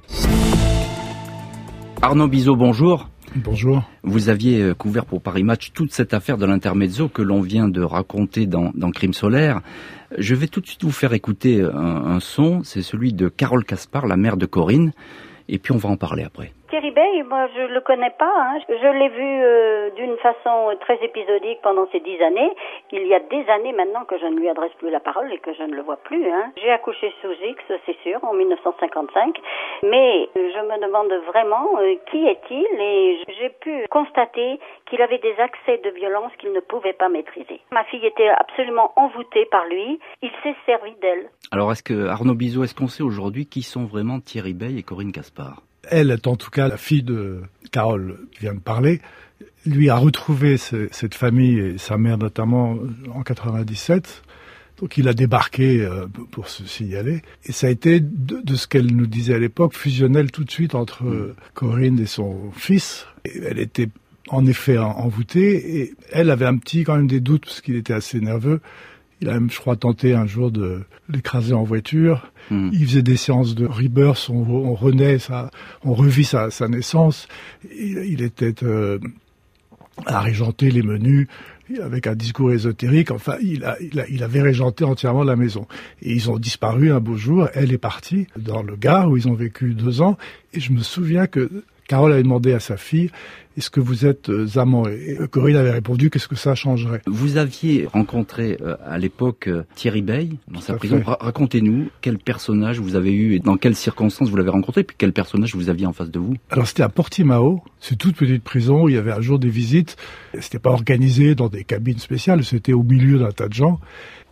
Arnaud 2.02 2.28
Bizot, 2.28 2.56
bonjour. 2.56 3.08
Bonjour. 3.34 3.82
Vous 4.02 4.28
aviez 4.28 4.62
euh, 4.62 4.74
couvert 4.74 5.04
pour 5.04 5.20
Paris 5.20 5.42
Match 5.42 5.72
toute 5.72 5.92
cette 5.92 6.14
affaire 6.14 6.38
de 6.38 6.46
l'intermezzo 6.46 7.08
que 7.08 7.22
l'on 7.22 7.40
vient 7.40 7.68
de 7.68 7.82
raconter 7.82 8.46
dans, 8.46 8.72
Crime 8.92 9.12
solaire. 9.12 9.60
Je 10.16 10.34
vais 10.34 10.46
tout 10.46 10.60
de 10.60 10.66
suite 10.66 10.84
vous 10.84 10.92
faire 10.92 11.12
écouter 11.12 11.60
un, 11.60 11.68
un 11.74 12.20
son, 12.20 12.62
c'est 12.62 12.82
celui 12.82 13.12
de 13.12 13.28
Carole 13.28 13.64
Caspar, 13.64 14.06
la 14.06 14.16
mère 14.16 14.36
de 14.36 14.46
Corinne, 14.46 14.92
et 15.48 15.58
puis 15.58 15.72
on 15.72 15.78
va 15.78 15.88
en 15.88 15.96
parler 15.96 16.22
après. 16.22 16.52
Thierry 16.68 16.90
Bay, 16.90 17.22
moi 17.22 17.46
je 17.54 17.72
le 17.72 17.80
connais 17.80 18.10
pas. 18.18 18.32
Hein. 18.36 18.58
Je 18.68 18.98
l'ai 18.98 19.08
vu 19.08 19.22
euh, 19.22 19.90
d'une 19.94 20.16
façon 20.16 20.74
très 20.80 20.98
épisodique 21.04 21.60
pendant 21.62 21.86
ces 21.92 22.00
dix 22.00 22.20
années. 22.20 22.50
Il 22.90 23.06
y 23.06 23.14
a 23.14 23.20
des 23.20 23.48
années 23.48 23.72
maintenant 23.72 24.04
que 24.04 24.18
je 24.18 24.26
ne 24.26 24.36
lui 24.36 24.48
adresse 24.48 24.72
plus 24.78 24.90
la 24.90 24.98
parole 24.98 25.32
et 25.32 25.38
que 25.38 25.54
je 25.54 25.62
ne 25.62 25.76
le 25.76 25.82
vois 25.82 25.98
plus. 25.98 26.28
Hein. 26.28 26.50
J'ai 26.60 26.70
accouché 26.70 27.14
sous 27.22 27.30
X, 27.30 27.62
c'est 27.86 27.96
sûr, 28.02 28.18
en 28.24 28.34
1955. 28.34 29.38
Mais 29.84 30.28
je 30.34 30.60
me 30.66 30.80
demande 30.84 31.12
vraiment 31.30 31.78
euh, 31.78 31.94
qui 32.10 32.26
est-il 32.26 32.66
et 32.80 33.18
j'ai 33.38 33.50
pu 33.50 33.86
constater 33.88 34.58
qu'il 34.90 35.00
avait 35.02 35.18
des 35.18 35.34
accès 35.38 35.78
de 35.78 35.90
violence 35.90 36.32
qu'il 36.38 36.52
ne 36.52 36.60
pouvait 36.60 36.94
pas 36.94 37.08
maîtriser. 37.08 37.60
Ma 37.70 37.84
fille 37.84 38.04
était 38.04 38.28
absolument 38.28 38.92
envoûtée 38.96 39.46
par 39.52 39.66
lui. 39.66 40.00
Il 40.20 40.30
s'est 40.42 40.56
servi 40.66 40.94
d'elle. 41.00 41.30
Alors 41.52 41.70
est-ce 41.70 41.84
que 41.84 42.08
Arnaud 42.08 42.34
Bizot, 42.34 42.64
est-ce 42.64 42.74
qu'on 42.74 42.88
sait 42.88 43.04
aujourd'hui 43.04 43.46
qui 43.46 43.62
sont 43.62 43.84
vraiment 43.84 44.18
Thierry 44.18 44.54
Bay 44.54 44.74
et 44.78 44.82
Corinne 44.82 45.12
Caspar? 45.12 45.62
Elle 45.90 46.10
est 46.10 46.26
en 46.26 46.36
tout 46.36 46.50
cas 46.50 46.68
la 46.68 46.76
fille 46.76 47.02
de 47.02 47.40
Carole 47.70 48.18
qui 48.32 48.40
vient 48.40 48.54
de 48.54 48.60
parler, 48.60 49.00
lui 49.64 49.90
a 49.90 49.96
retrouvé 49.96 50.56
cette 50.56 51.14
famille 51.14 51.58
et 51.58 51.78
sa 51.78 51.98
mère 51.98 52.18
notamment 52.18 52.78
en 53.12 53.22
97. 53.22 54.22
Donc 54.78 54.98
il 54.98 55.08
a 55.08 55.14
débarqué 55.14 55.80
euh, 55.80 56.06
pour 56.30 56.48
se 56.48 56.64
signaler. 56.64 57.22
Et 57.46 57.52
ça 57.52 57.66
a 57.66 57.70
été, 57.70 58.00
de, 58.00 58.54
ce 58.54 58.66
qu'elle 58.66 58.94
nous 58.94 59.06
disait 59.06 59.34
à 59.34 59.38
l'époque, 59.38 59.74
fusionnel 59.74 60.30
tout 60.30 60.44
de 60.44 60.50
suite 60.50 60.74
entre 60.74 61.04
euh, 61.06 61.34
Corinne 61.54 61.98
et 61.98 62.06
son 62.06 62.50
fils. 62.52 63.06
elle 63.24 63.58
était 63.58 63.88
en 64.28 64.44
effet 64.44 64.76
envoûtée 64.76 65.80
et 65.80 65.94
elle 66.12 66.30
avait 66.30 66.46
un 66.46 66.58
petit 66.58 66.84
quand 66.84 66.96
même 66.96 67.06
des 67.06 67.20
doutes 67.20 67.46
parce 67.46 67.60
qu'il 67.60 67.76
était 67.76 67.94
assez 67.94 68.20
nerveux. 68.20 68.60
Il 69.20 69.28
a 69.28 69.34
même, 69.34 69.50
je 69.50 69.58
crois, 69.58 69.76
tenté 69.76 70.14
un 70.14 70.26
jour 70.26 70.50
de 70.50 70.82
l'écraser 71.08 71.54
en 71.54 71.64
voiture. 71.64 72.30
Hmm. 72.50 72.70
Il 72.72 72.86
faisait 72.86 73.02
des 73.02 73.16
séances 73.16 73.54
de 73.54 73.66
rebirth, 73.66 74.28
on, 74.28 74.42
on 74.42 74.74
renaît, 74.74 75.18
ça, 75.18 75.50
on 75.84 75.94
revit 75.94 76.24
sa, 76.24 76.50
sa 76.50 76.68
naissance. 76.68 77.26
Il, 77.64 78.20
était 78.22 78.62
euh, 78.62 78.98
à 80.04 80.20
régenter 80.20 80.70
les 80.70 80.82
menus 80.82 81.28
avec 81.82 82.06
un 82.06 82.14
discours 82.14 82.52
ésotérique. 82.52 83.10
Enfin, 83.10 83.36
il, 83.42 83.64
a, 83.64 83.76
il, 83.80 83.98
a, 83.98 84.08
il 84.08 84.22
avait 84.22 84.42
régenté 84.42 84.84
entièrement 84.84 85.24
la 85.24 85.36
maison. 85.36 85.66
Et 86.02 86.12
ils 86.12 86.30
ont 86.30 86.38
disparu 86.38 86.92
un 86.92 87.00
beau 87.00 87.16
jour. 87.16 87.48
Elle 87.54 87.72
est 87.72 87.78
partie 87.78 88.26
dans 88.36 88.62
le 88.62 88.76
Gard 88.76 89.10
où 89.10 89.16
ils 89.16 89.28
ont 89.28 89.34
vécu 89.34 89.74
deux 89.74 90.02
ans. 90.02 90.18
Et 90.52 90.60
je 90.60 90.72
me 90.72 90.80
souviens 90.80 91.26
que 91.26 91.50
Carole 91.88 92.12
avait 92.12 92.22
demandé 92.22 92.52
à 92.52 92.60
sa 92.60 92.76
fille 92.76 93.10
est-ce 93.56 93.70
que 93.70 93.80
vous 93.80 94.04
êtes 94.04 94.28
euh, 94.28 94.46
amants 94.56 94.86
Et 94.86 95.16
Corinne 95.30 95.56
avait 95.56 95.70
répondu 95.70 96.10
qu'est-ce 96.10 96.28
que 96.28 96.36
ça 96.36 96.54
changerait 96.54 97.00
Vous 97.06 97.38
aviez 97.38 97.86
rencontré 97.90 98.58
euh, 98.60 98.76
à 98.84 98.98
l'époque 98.98 99.48
euh, 99.48 99.64
Thierry 99.74 100.02
Bey 100.02 100.28
dans 100.48 100.60
sa 100.60 100.74
prison. 100.74 101.02
Racontez-nous 101.06 101.88
quel 102.02 102.18
personnage 102.18 102.80
vous 102.80 102.96
avez 102.96 103.12
eu 103.12 103.34
et 103.34 103.38
dans 103.38 103.56
quelles 103.56 103.74
circonstances 103.74 104.28
vous 104.28 104.36
l'avez 104.36 104.50
rencontré, 104.50 104.84
puis 104.84 104.94
quel 104.98 105.14
personnage 105.14 105.54
vous 105.54 105.70
aviez 105.70 105.86
en 105.86 105.94
face 105.94 106.10
de 106.10 106.18
vous. 106.18 106.34
Alors 106.50 106.66
c'était 106.66 106.82
à 106.82 106.90
Portimao, 106.90 107.62
c'est 107.80 107.96
toute 107.96 108.16
petite 108.16 108.42
prison. 108.42 108.88
Il 108.88 108.94
y 108.94 108.98
avait 108.98 109.12
un 109.12 109.22
jour 109.22 109.38
des 109.38 109.48
visites. 109.48 109.96
C'était 110.38 110.58
pas 110.58 110.70
organisé 110.70 111.34
dans 111.34 111.48
des 111.48 111.64
cabines 111.64 111.98
spéciales, 111.98 112.44
c'était 112.44 112.74
au 112.74 112.82
milieu 112.82 113.18
d'un 113.18 113.32
tas 113.32 113.48
de 113.48 113.54
gens. 113.54 113.80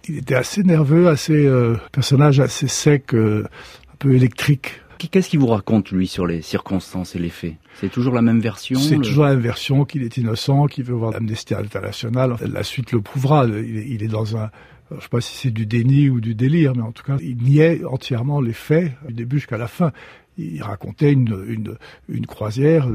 Il 0.06 0.18
était 0.18 0.34
assez 0.34 0.62
nerveux, 0.62 1.08
assez 1.08 1.50
personnage 1.92 2.40
assez 2.40 2.68
sec, 2.68 3.14
un 3.14 3.96
peu 3.98 4.14
électrique. 4.14 4.82
Qu'est-ce 4.98 5.28
qu'il 5.28 5.40
vous 5.40 5.46
raconte, 5.46 5.90
lui, 5.90 6.06
sur 6.06 6.26
les 6.26 6.42
circonstances 6.42 7.14
et 7.14 7.18
les 7.18 7.30
faits? 7.30 7.54
C'est 7.80 7.90
toujours 7.90 8.14
la 8.14 8.22
même 8.22 8.40
version 8.40 8.78
C'est 8.78 8.96
toujours 8.96 9.24
la 9.24 9.30
même 9.30 9.40
version, 9.40 9.84
qu'il 9.84 10.02
est 10.02 10.16
innocent, 10.16 10.66
qu'il 10.66 10.84
veut 10.84 10.94
voir 10.94 11.12
l'amnesty 11.12 11.54
internationale. 11.54 12.36
La 12.40 12.62
suite 12.62 12.92
le 12.92 13.00
prouvera. 13.00 13.46
Il 13.46 14.02
est 14.02 14.08
dans 14.08 14.36
un... 14.36 14.50
Je 14.90 14.96
ne 14.96 15.00
sais 15.00 15.08
pas 15.08 15.20
si 15.20 15.36
c'est 15.36 15.50
du 15.50 15.66
déni 15.66 16.10
ou 16.10 16.20
du 16.20 16.34
délire, 16.34 16.74
mais 16.76 16.82
en 16.82 16.92
tout 16.92 17.02
cas, 17.02 17.16
il 17.20 17.38
niait 17.38 17.84
entièrement 17.84 18.40
les 18.40 18.52
faits, 18.52 18.92
du 19.08 19.14
début 19.14 19.38
jusqu'à 19.38 19.56
la 19.56 19.66
fin. 19.66 19.92
Il 20.36 20.62
racontait 20.62 21.12
une, 21.12 21.44
une, 21.48 21.76
une 22.08 22.26
croisière 22.26 22.88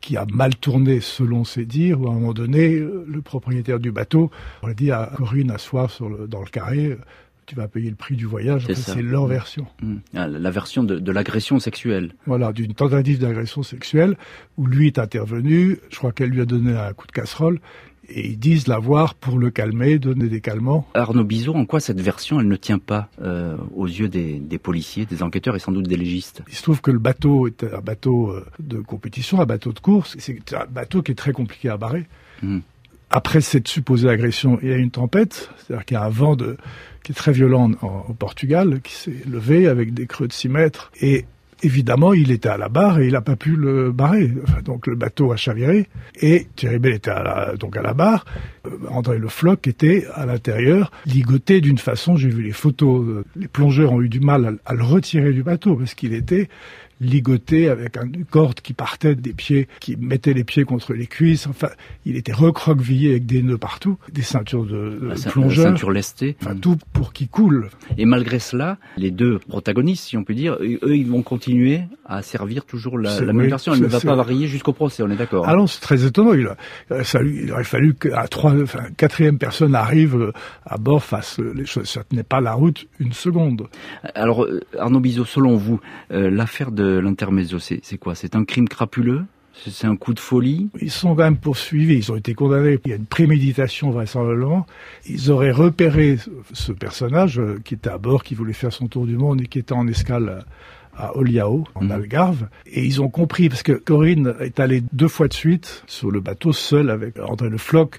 qui 0.00 0.16
a 0.16 0.26
mal 0.32 0.54
tourné 0.54 1.00
selon 1.00 1.44
ses 1.44 1.64
dires, 1.64 2.00
où 2.00 2.06
à 2.06 2.10
un 2.10 2.14
moment 2.14 2.34
donné, 2.34 2.78
le 2.78 3.22
propriétaire 3.22 3.80
du 3.80 3.90
bateau 3.90 4.30
aurait 4.62 4.74
dit 4.74 4.90
à 4.92 5.10
Corinne 5.16 5.50
à 5.50 5.58
soir 5.58 5.90
sur 5.90 6.08
le, 6.08 6.28
dans 6.28 6.40
le 6.40 6.46
carré, 6.46 6.96
tu 7.46 7.54
vas 7.54 7.68
payer 7.68 7.88
le 7.88 7.96
prix 7.96 8.16
du 8.16 8.26
voyage. 8.26 8.66
C'est 8.74 9.02
leur 9.02 9.26
version. 9.26 9.66
Mmh. 9.80 9.94
Ah, 10.14 10.26
la 10.26 10.50
version 10.50 10.82
de, 10.82 11.12
l'agression 11.12 11.60
sexuelle. 11.60 12.12
Voilà, 12.26 12.52
d'une 12.52 12.74
tentative 12.74 13.20
d'agression 13.20 13.62
sexuelle 13.62 14.16
où 14.56 14.66
lui 14.66 14.88
est 14.88 14.98
intervenu. 14.98 15.78
Je 15.90 15.96
crois 15.96 16.12
qu'elle 16.12 16.30
lui 16.30 16.40
a 16.40 16.44
donné 16.44 16.76
un 16.76 16.92
coup 16.92 17.06
de 17.06 17.12
casserole. 17.12 17.60
Et 18.08 18.28
ils 18.30 18.38
disent 18.38 18.68
l'avoir 18.68 19.14
pour 19.14 19.38
le 19.38 19.50
calmer, 19.50 19.98
donner 19.98 20.28
des 20.28 20.40
calmants. 20.40 20.86
Arnaud 20.94 21.24
Bizot, 21.24 21.54
en 21.54 21.64
quoi 21.64 21.80
cette 21.80 22.00
version, 22.00 22.38
elle 22.38 22.46
ne 22.46 22.56
tient 22.56 22.78
pas 22.78 23.08
euh, 23.20 23.56
aux 23.74 23.86
yeux 23.86 24.08
des, 24.08 24.58
policiers, 24.58 25.06
des 25.06 25.24
enquêteurs 25.24 25.56
et 25.56 25.58
sans 25.58 25.72
doute 25.72 25.88
des 25.88 25.96
légistes? 25.96 26.42
Il 26.48 26.54
se 26.54 26.62
trouve 26.62 26.80
que 26.80 26.92
le 26.92 27.00
bateau 27.00 27.48
est 27.48 27.64
un 27.64 27.80
bateau 27.80 28.30
euh, 28.30 28.46
de 28.60 28.78
compétition, 28.78 29.40
un 29.40 29.46
bateau 29.46 29.72
de 29.72 29.80
course. 29.80 30.14
C'est 30.18 30.52
un 30.52 30.66
bateau 30.66 31.02
qui 31.02 31.12
est 31.12 31.16
très 31.16 31.32
compliqué 31.32 31.68
à 31.68 31.76
barrer. 31.76 32.06
Mmh. 32.42 32.58
Après 33.10 33.40
cette 33.40 33.68
supposée 33.68 34.08
agression, 34.08 34.58
il 34.62 34.68
y 34.68 34.72
a 34.72 34.76
une 34.76 34.90
tempête, 34.90 35.50
c'est-à-dire 35.58 35.84
qu'il 35.84 35.94
y 35.96 35.98
a 35.98 36.04
un 36.04 36.10
vent 36.10 36.34
de, 36.34 36.56
qui 37.02 37.12
est 37.12 37.14
très 37.14 37.32
violent 37.32 37.70
au 37.82 38.14
Portugal, 38.14 38.80
qui 38.82 38.92
s'est 38.92 39.22
levé 39.30 39.68
avec 39.68 39.94
des 39.94 40.06
creux 40.06 40.26
de 40.26 40.32
6 40.32 40.48
mètres. 40.48 40.90
Et 41.00 41.24
évidemment, 41.62 42.12
il 42.12 42.30
était 42.30 42.48
à 42.48 42.56
la 42.56 42.68
barre 42.68 42.98
et 42.98 43.06
il 43.06 43.12
n'a 43.12 43.20
pas 43.20 43.36
pu 43.36 43.56
le 43.56 43.92
barrer. 43.92 44.32
donc 44.64 44.86
le 44.86 44.96
bateau 44.96 45.32
a 45.32 45.36
chaviré 45.36 45.88
et 46.20 46.46
Thierry 46.56 46.78
Bell 46.78 46.94
était 46.94 47.10
à 47.10 47.22
la, 47.22 47.56
donc 47.56 47.76
à 47.76 47.82
la 47.82 47.94
barre. 47.94 48.24
Euh, 48.66 48.70
André 48.90 49.18
Le 49.18 49.28
Floch 49.28 49.66
était 49.66 50.06
à 50.14 50.26
l'intérieur, 50.26 50.90
ligoté 51.06 51.60
d'une 51.60 51.78
façon, 51.78 52.16
j'ai 52.16 52.28
vu 52.28 52.42
les 52.42 52.52
photos, 52.52 53.06
euh, 53.06 53.24
les 53.36 53.48
plongeurs 53.48 53.92
ont 53.92 54.02
eu 54.02 54.08
du 54.08 54.20
mal 54.20 54.58
à 54.64 54.74
le 54.74 54.82
retirer 54.82 55.32
du 55.32 55.42
bateau 55.42 55.76
parce 55.76 55.94
qu'il 55.94 56.12
était 56.12 56.48
ligoté 57.00 57.68
avec 57.68 57.96
une 57.96 58.24
corde 58.24 58.60
qui 58.60 58.72
partait 58.72 59.14
des 59.14 59.32
pieds, 59.32 59.68
qui 59.80 59.96
mettait 59.96 60.32
les 60.32 60.44
pieds 60.44 60.64
contre 60.64 60.92
les 60.94 61.06
cuisses. 61.06 61.46
Enfin, 61.46 61.68
il 62.04 62.16
était 62.16 62.32
recroquevillé 62.32 63.10
avec 63.10 63.26
des 63.26 63.42
nœuds 63.42 63.58
partout, 63.58 63.98
des 64.12 64.22
ceintures 64.22 64.64
de, 64.64 65.12
de 65.14 65.30
plongeurs. 65.30 65.66
Ceinture 65.66 65.90
lestée. 65.90 66.36
Enfin, 66.40 66.56
tout 66.56 66.78
pour 66.92 67.12
qu'il 67.12 67.28
coule. 67.28 67.68
Et 67.98 68.04
malgré 68.04 68.38
cela, 68.38 68.78
les 68.96 69.10
deux 69.10 69.38
protagonistes, 69.38 70.04
si 70.04 70.16
on 70.16 70.24
peut 70.24 70.34
dire, 70.34 70.56
eux, 70.60 70.96
ils 70.96 71.06
vont 71.06 71.22
continuer 71.22 71.82
à 72.06 72.22
servir 72.22 72.64
toujours 72.64 72.98
la, 72.98 73.20
même 73.20 73.48
version. 73.48 73.74
Elle 73.74 73.82
ne 73.82 73.86
va 73.86 74.00
pas 74.00 74.14
varier 74.14 74.46
jusqu'au 74.46 74.72
procès, 74.72 75.02
on 75.02 75.10
est 75.10 75.16
d'accord. 75.16 75.44
Ah 75.48 75.54
non, 75.54 75.66
c'est 75.66 75.80
très 75.80 76.04
étonnant. 76.04 76.34
Il, 76.34 76.48
a, 76.48 77.04
ça, 77.04 77.20
il 77.22 77.52
aurait 77.52 77.64
fallu 77.64 77.94
qu'à 77.94 78.26
trois, 78.28 78.52
enfin, 78.62 78.84
quatrième 78.96 79.38
personne 79.38 79.74
arrive 79.74 80.16
euh, 80.16 80.32
à 80.64 80.78
bord, 80.78 81.02
fasse 81.02 81.38
les 81.38 81.66
choses. 81.66 81.88
Ça 81.88 82.04
tenait 82.04 82.22
pas 82.22 82.40
la 82.40 82.54
route 82.54 82.86
une 82.98 83.12
seconde. 83.12 83.68
Alors, 84.14 84.44
euh, 84.44 84.60
Arnaud 84.78 85.00
Bizot, 85.00 85.24
selon 85.24 85.56
vous, 85.56 85.80
euh, 86.12 86.30
l'affaire 86.30 86.70
de 86.70 86.85
l'intermezzo, 86.86 87.58
c'est 87.58 87.98
quoi? 87.98 88.14
C'est 88.14 88.36
un 88.36 88.44
crime 88.44 88.68
crapuleux? 88.68 89.24
C'est 89.64 89.86
un 89.86 89.96
coup 89.96 90.12
de 90.12 90.20
folie? 90.20 90.68
Ils 90.80 90.90
sont 90.90 91.14
quand 91.14 91.24
même 91.24 91.38
poursuivis, 91.38 91.96
ils 91.96 92.12
ont 92.12 92.16
été 92.16 92.34
condamnés. 92.34 92.78
Il 92.84 92.90
y 92.90 92.92
a 92.92 92.96
une 92.96 93.06
préméditation 93.06 93.90
vraisemblablement. 93.90 94.66
Ils 95.08 95.30
auraient 95.30 95.50
repéré 95.50 96.18
ce 96.52 96.72
personnage 96.72 97.38
euh, 97.38 97.58
qui 97.64 97.74
était 97.74 97.88
à 97.88 97.98
bord, 97.98 98.22
qui 98.22 98.34
voulait 98.34 98.52
faire 98.52 98.72
son 98.72 98.86
tour 98.86 99.06
du 99.06 99.16
monde 99.16 99.40
et 99.40 99.46
qui 99.46 99.58
était 99.58 99.72
en 99.72 99.88
escale 99.88 100.44
à 100.96 101.16
Oliao, 101.16 101.64
en 101.74 101.84
mhm. 101.84 101.92
Algarve. 101.92 102.48
Et 102.66 102.84
ils 102.84 103.00
ont 103.00 103.08
compris, 103.08 103.48
parce 103.48 103.62
que 103.62 103.72
Corinne 103.72 104.34
est 104.40 104.60
allée 104.60 104.82
deux 104.92 105.08
fois 105.08 105.28
de 105.28 105.34
suite 105.34 105.84
sur 105.86 106.10
le 106.10 106.20
bateau 106.20 106.52
seule 106.52 106.90
avec 106.90 107.18
André 107.18 107.48
Le 107.48 107.58
Floch, 107.58 107.98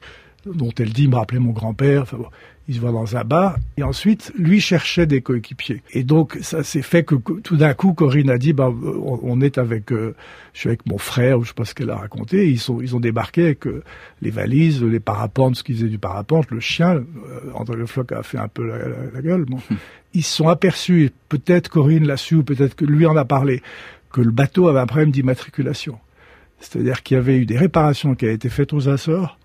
dont 0.53 0.71
elle 0.79 0.93
dit 0.93 1.07
me 1.07 1.15
rappeler 1.15 1.39
mon 1.39 1.51
grand-père. 1.51 2.03
Enfin 2.03 2.17
bon, 2.17 2.27
il 2.67 2.75
se 2.75 2.79
voit 2.81 2.91
dans 2.91 3.15
un 3.15 3.23
bar, 3.23 3.57
et 3.77 3.83
ensuite, 3.83 4.33
lui 4.37 4.59
cherchait 4.59 5.05
des 5.05 5.21
coéquipiers. 5.21 5.81
Et 5.93 6.03
donc, 6.03 6.37
ça 6.41 6.63
s'est 6.63 6.81
fait 6.81 7.03
que 7.03 7.15
tout 7.15 7.55
d'un 7.55 7.73
coup, 7.73 7.93
Corinne 7.93 8.29
a 8.29 8.37
dit, 8.37 8.51
bah, 8.51 8.69
on 8.69 9.39
est 9.39 9.57
avec, 9.57 9.93
euh, 9.93 10.15
je 10.53 10.59
suis 10.59 10.69
avec 10.69 10.85
mon 10.85 10.97
frère, 10.97 11.39
ou 11.39 11.43
je 11.43 11.49
sais 11.49 11.53
pas 11.53 11.63
ce 11.63 11.73
qu'elle 11.73 11.89
a 11.89 11.95
raconté, 11.95 12.49
ils 12.49 12.59
sont, 12.59 12.81
ils 12.81 12.93
ont 12.93 12.99
débarqué 12.99 13.45
avec 13.45 13.67
euh, 13.67 13.83
les 14.21 14.31
valises, 14.31 14.83
les 14.83 14.99
parapentes, 14.99 15.55
ce 15.55 15.63
qu'ils 15.63 15.75
faisaient 15.75 15.87
du 15.87 15.97
parapente, 15.97 16.51
le 16.51 16.59
chien, 16.59 16.95
euh, 16.95 17.03
André 17.53 17.77
Le 17.77 17.85
Floch 17.85 18.11
a 18.11 18.21
fait 18.21 18.37
un 18.37 18.49
peu 18.49 18.67
la, 18.67 19.21
gueule, 19.21 19.45
bon. 19.45 19.59
Ils 20.13 20.23
se 20.23 20.35
sont 20.35 20.49
aperçus, 20.49 21.11
peut-être 21.29 21.69
Corinne 21.69 22.05
l'a 22.05 22.17
su, 22.17 22.35
ou 22.35 22.43
peut-être 22.43 22.75
que 22.75 22.85
lui 22.85 23.05
en 23.05 23.15
a 23.15 23.23
parlé, 23.23 23.61
que 24.11 24.19
le 24.19 24.31
bateau 24.31 24.67
avait 24.67 24.79
un 24.79 24.87
problème 24.87 25.11
d'immatriculation. 25.11 25.99
C'est-à-dire 26.59 27.03
qu'il 27.03 27.15
y 27.15 27.19
avait 27.19 27.37
eu 27.37 27.45
des 27.45 27.57
réparations 27.57 28.15
qui 28.15 28.25
avaient 28.25 28.33
été 28.33 28.49
faites 28.49 28.73
aux 28.73 28.89
Açores, 28.89 29.37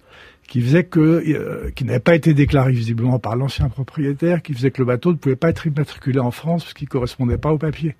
qui 0.52 0.60
faisait 0.60 0.84
que, 0.84 1.00
euh, 1.00 1.70
qui 1.74 1.86
n'avait 1.86 1.98
pas 1.98 2.14
été 2.14 2.34
déclaré 2.34 2.72
visiblement 2.72 3.18
par 3.18 3.36
l'ancien 3.36 3.70
propriétaire, 3.70 4.42
qui 4.42 4.52
faisait 4.52 4.70
que 4.70 4.82
le 4.82 4.84
bateau 4.84 5.12
ne 5.12 5.16
pouvait 5.16 5.34
pas 5.34 5.48
être 5.48 5.66
immatriculé 5.66 6.18
en 6.18 6.30
France 6.30 6.64
parce 6.64 6.74
qu'il 6.74 6.90
correspondait 6.90 7.38
pas 7.38 7.54
au 7.54 7.56
papier. 7.56 7.94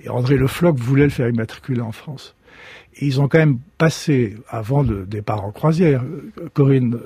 Et 0.00 0.08
André 0.08 0.36
Le 0.36 0.46
Floch 0.46 0.78
voulait 0.78 1.04
le 1.04 1.10
faire 1.10 1.28
immatriculer 1.28 1.82
en 1.82 1.92
France. 1.92 2.36
Et 2.96 3.04
ils 3.04 3.20
ont 3.20 3.28
quand 3.28 3.36
même 3.36 3.58
passé, 3.76 4.34
avant 4.48 4.82
le 4.82 5.04
départ 5.04 5.44
en 5.44 5.52
croisière, 5.52 6.02
euh, 6.04 6.48
Corinne 6.54 6.98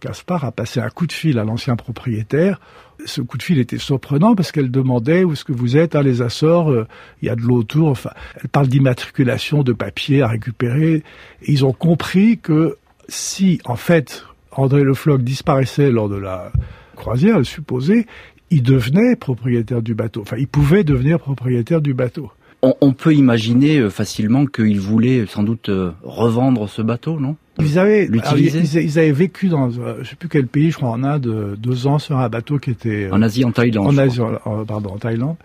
Caspar 0.00 0.44
a 0.44 0.50
passé 0.50 0.80
un 0.80 0.90
coup 0.90 1.06
de 1.06 1.12
fil 1.12 1.38
à 1.38 1.44
l'ancien 1.44 1.76
propriétaire. 1.76 2.60
Ce 3.04 3.20
coup 3.20 3.38
de 3.38 3.44
fil 3.44 3.60
était 3.60 3.78
surprenant 3.78 4.34
parce 4.34 4.50
qu'elle 4.50 4.72
demandait 4.72 5.22
où 5.22 5.34
est-ce 5.34 5.44
que 5.44 5.52
vous 5.52 5.76
êtes, 5.76 5.94
à 5.94 6.02
les 6.02 6.20
Açores, 6.20 6.72
euh, 6.72 6.88
il 7.22 7.26
y 7.26 7.30
a 7.30 7.36
de 7.36 7.42
l'eau 7.42 7.58
autour. 7.58 7.90
Enfin, 7.90 8.10
elle 8.42 8.48
parle 8.48 8.66
d'immatriculation 8.66 9.62
de 9.62 9.72
papier 9.72 10.22
à 10.22 10.26
récupérer. 10.26 11.04
Et 11.42 11.52
ils 11.52 11.64
ont 11.64 11.72
compris 11.72 12.38
que 12.38 12.76
si, 13.08 13.60
en 13.64 13.76
fait, 13.76 14.24
André 14.52 14.82
Le 14.82 14.94
Floch 14.94 15.20
disparaissait 15.20 15.90
lors 15.90 16.08
de 16.08 16.16
la 16.16 16.52
croisière, 16.96 17.38
le 17.38 17.44
supposé, 17.44 18.06
il 18.50 18.62
devenait 18.62 19.16
propriétaire 19.16 19.82
du 19.82 19.94
bateau. 19.94 20.22
Enfin, 20.22 20.36
il 20.38 20.48
pouvait 20.48 20.84
devenir 20.84 21.18
propriétaire 21.18 21.80
du 21.80 21.94
bateau. 21.94 22.30
On, 22.62 22.92
peut 22.92 23.14
imaginer 23.14 23.78
euh, 23.78 23.90
facilement 23.90 24.46
qu'ils 24.46 24.80
voulaient 24.80 25.26
sans 25.26 25.44
doute 25.44 25.68
euh, 25.68 25.92
revendre 26.02 26.68
ce 26.68 26.82
bateau, 26.82 27.20
non? 27.20 27.36
Ils 27.60 27.78
avaient, 27.78 28.08
ils, 28.08 28.98
avaient 28.98 29.12
vécu 29.12 29.48
dans, 29.48 29.70
je 29.70 30.08
sais 30.08 30.16
plus 30.16 30.28
quel 30.28 30.46
pays, 30.46 30.72
je 30.72 30.76
crois 30.76 30.90
en 30.90 31.04
Inde, 31.04 31.56
deux 31.58 31.86
ans 31.86 31.98
sur 31.98 32.18
un 32.18 32.28
bateau 32.28 32.58
qui 32.58 32.70
était 32.70 33.08
en 33.12 33.22
Asie, 33.22 33.44
en 33.44 33.52
Thaïlande. 33.52 33.86
En 33.86 33.98
Asie, 33.98 34.20
pardon, 34.66 34.90
en 34.90 34.98
Thaïlande, 34.98 35.36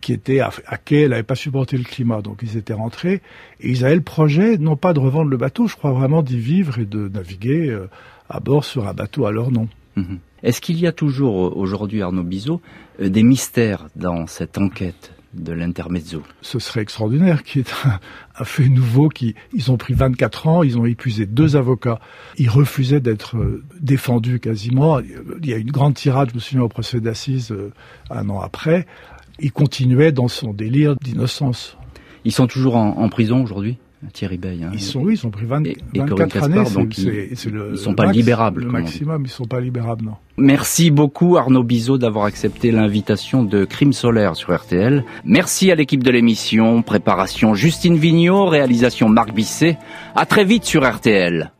qui 0.00 0.12
était 0.12 0.40
à, 0.40 0.50
quai, 0.84 1.02
elle 1.02 1.10
n'avait 1.10 1.22
pas 1.22 1.34
supporté 1.34 1.76
le 1.76 1.84
climat, 1.84 2.22
donc 2.22 2.40
ils 2.42 2.56
étaient 2.56 2.72
rentrés 2.72 3.22
et 3.60 3.70
ils 3.70 3.84
avaient 3.84 3.96
le 3.96 4.00
projet, 4.02 4.58
non 4.58 4.76
pas 4.76 4.92
de 4.92 4.98
revendre 4.98 5.30
le 5.30 5.36
bateau, 5.36 5.66
je 5.66 5.76
crois 5.76 5.92
vraiment 5.92 6.22
d'y 6.22 6.38
vivre 6.38 6.78
et 6.78 6.84
de 6.84 7.08
naviguer 7.08 7.76
à 8.28 8.40
bord 8.40 8.64
sur 8.64 8.88
un 8.88 8.94
bateau 8.94 9.26
à 9.26 9.32
leur 9.32 9.50
nom. 9.50 9.68
Mhm. 9.96 10.18
Est-ce 10.42 10.60
qu'il 10.60 10.78
y 10.78 10.86
a 10.86 10.92
toujours 10.92 11.56
aujourd'hui, 11.56 12.02
Arnaud 12.02 12.22
Bizot, 12.22 12.60
euh, 13.00 13.08
des 13.08 13.22
mystères 13.22 13.88
dans 13.96 14.26
cette 14.26 14.58
enquête 14.58 15.12
de 15.32 15.52
l'intermezzo? 15.52 16.22
Ce 16.42 16.58
serait 16.58 16.82
extraordinaire, 16.82 17.42
qui 17.42 17.60
est 17.60 17.72
un, 18.38 18.44
fait 18.44 18.68
nouveau. 18.68 19.08
Qui, 19.08 19.34
ils 19.54 19.72
ont 19.72 19.76
pris 19.76 19.94
24 19.94 20.46
ans, 20.46 20.62
ils 20.62 20.78
ont 20.78 20.84
épuisé 20.84 21.24
deux 21.24 21.56
avocats. 21.56 21.98
Ils 22.36 22.50
refusaient 22.50 23.00
d'être 23.00 23.38
euh, 23.38 23.64
défendus 23.80 24.38
quasiment. 24.38 25.00
Il 25.00 25.46
y 25.46 25.54
a 25.54 25.56
une 25.56 25.70
grande 25.70 25.94
tirade, 25.94 26.30
je 26.30 26.34
me 26.34 26.40
souviens, 26.40 26.62
au 26.62 26.68
procès 26.68 27.00
d'assises 27.00 27.50
euh, 27.50 27.72
un 28.10 28.28
an 28.28 28.40
après. 28.40 28.86
Il 29.40 29.52
continuait 29.52 30.12
dans 30.12 30.28
son 30.28 30.52
délire 30.52 30.96
d'innocence. 30.96 31.76
Ils 32.24 32.32
sont 32.32 32.46
toujours 32.46 32.76
en 32.76 33.08
prison 33.08 33.42
aujourd'hui 33.42 33.78
Thierry 34.12 34.36
Bay. 34.38 34.58
Hein. 34.62 34.70
Ils 34.72 34.80
sont, 34.80 35.00
oui, 35.00 35.14
ils 35.14 35.26
ont 35.26 35.30
pris 35.30 35.46
20, 35.46 35.62
24 35.94 36.42
années. 36.44 36.70
Donc 36.74 36.98
ils, 36.98 37.28
ne 37.52 37.76
sont 37.76 37.94
pas 37.94 38.10
libérables. 38.12 38.64
Le 38.64 38.70
maximum, 38.70 39.22
ils 39.24 39.30
sont 39.30 39.44
pas 39.44 39.60
libérables, 39.60 40.04
non. 40.04 40.14
Merci 40.36 40.90
beaucoup 40.90 41.36
Arnaud 41.36 41.62
Bizot 41.62 41.98
d'avoir 41.98 42.26
accepté 42.26 42.70
l'invitation 42.70 43.42
de 43.42 43.64
Crime 43.64 43.92
Solaire 43.92 44.36
sur 44.36 44.54
RTL. 44.54 45.04
Merci 45.24 45.70
à 45.70 45.74
l'équipe 45.74 46.02
de 46.02 46.10
l'émission, 46.10 46.82
préparation 46.82 47.54
Justine 47.54 47.96
Vignot, 47.96 48.46
réalisation 48.46 49.08
Marc 49.08 49.32
Bisset. 49.32 49.78
À 50.14 50.26
très 50.26 50.44
vite 50.44 50.64
sur 50.64 50.88
RTL. 50.88 51.52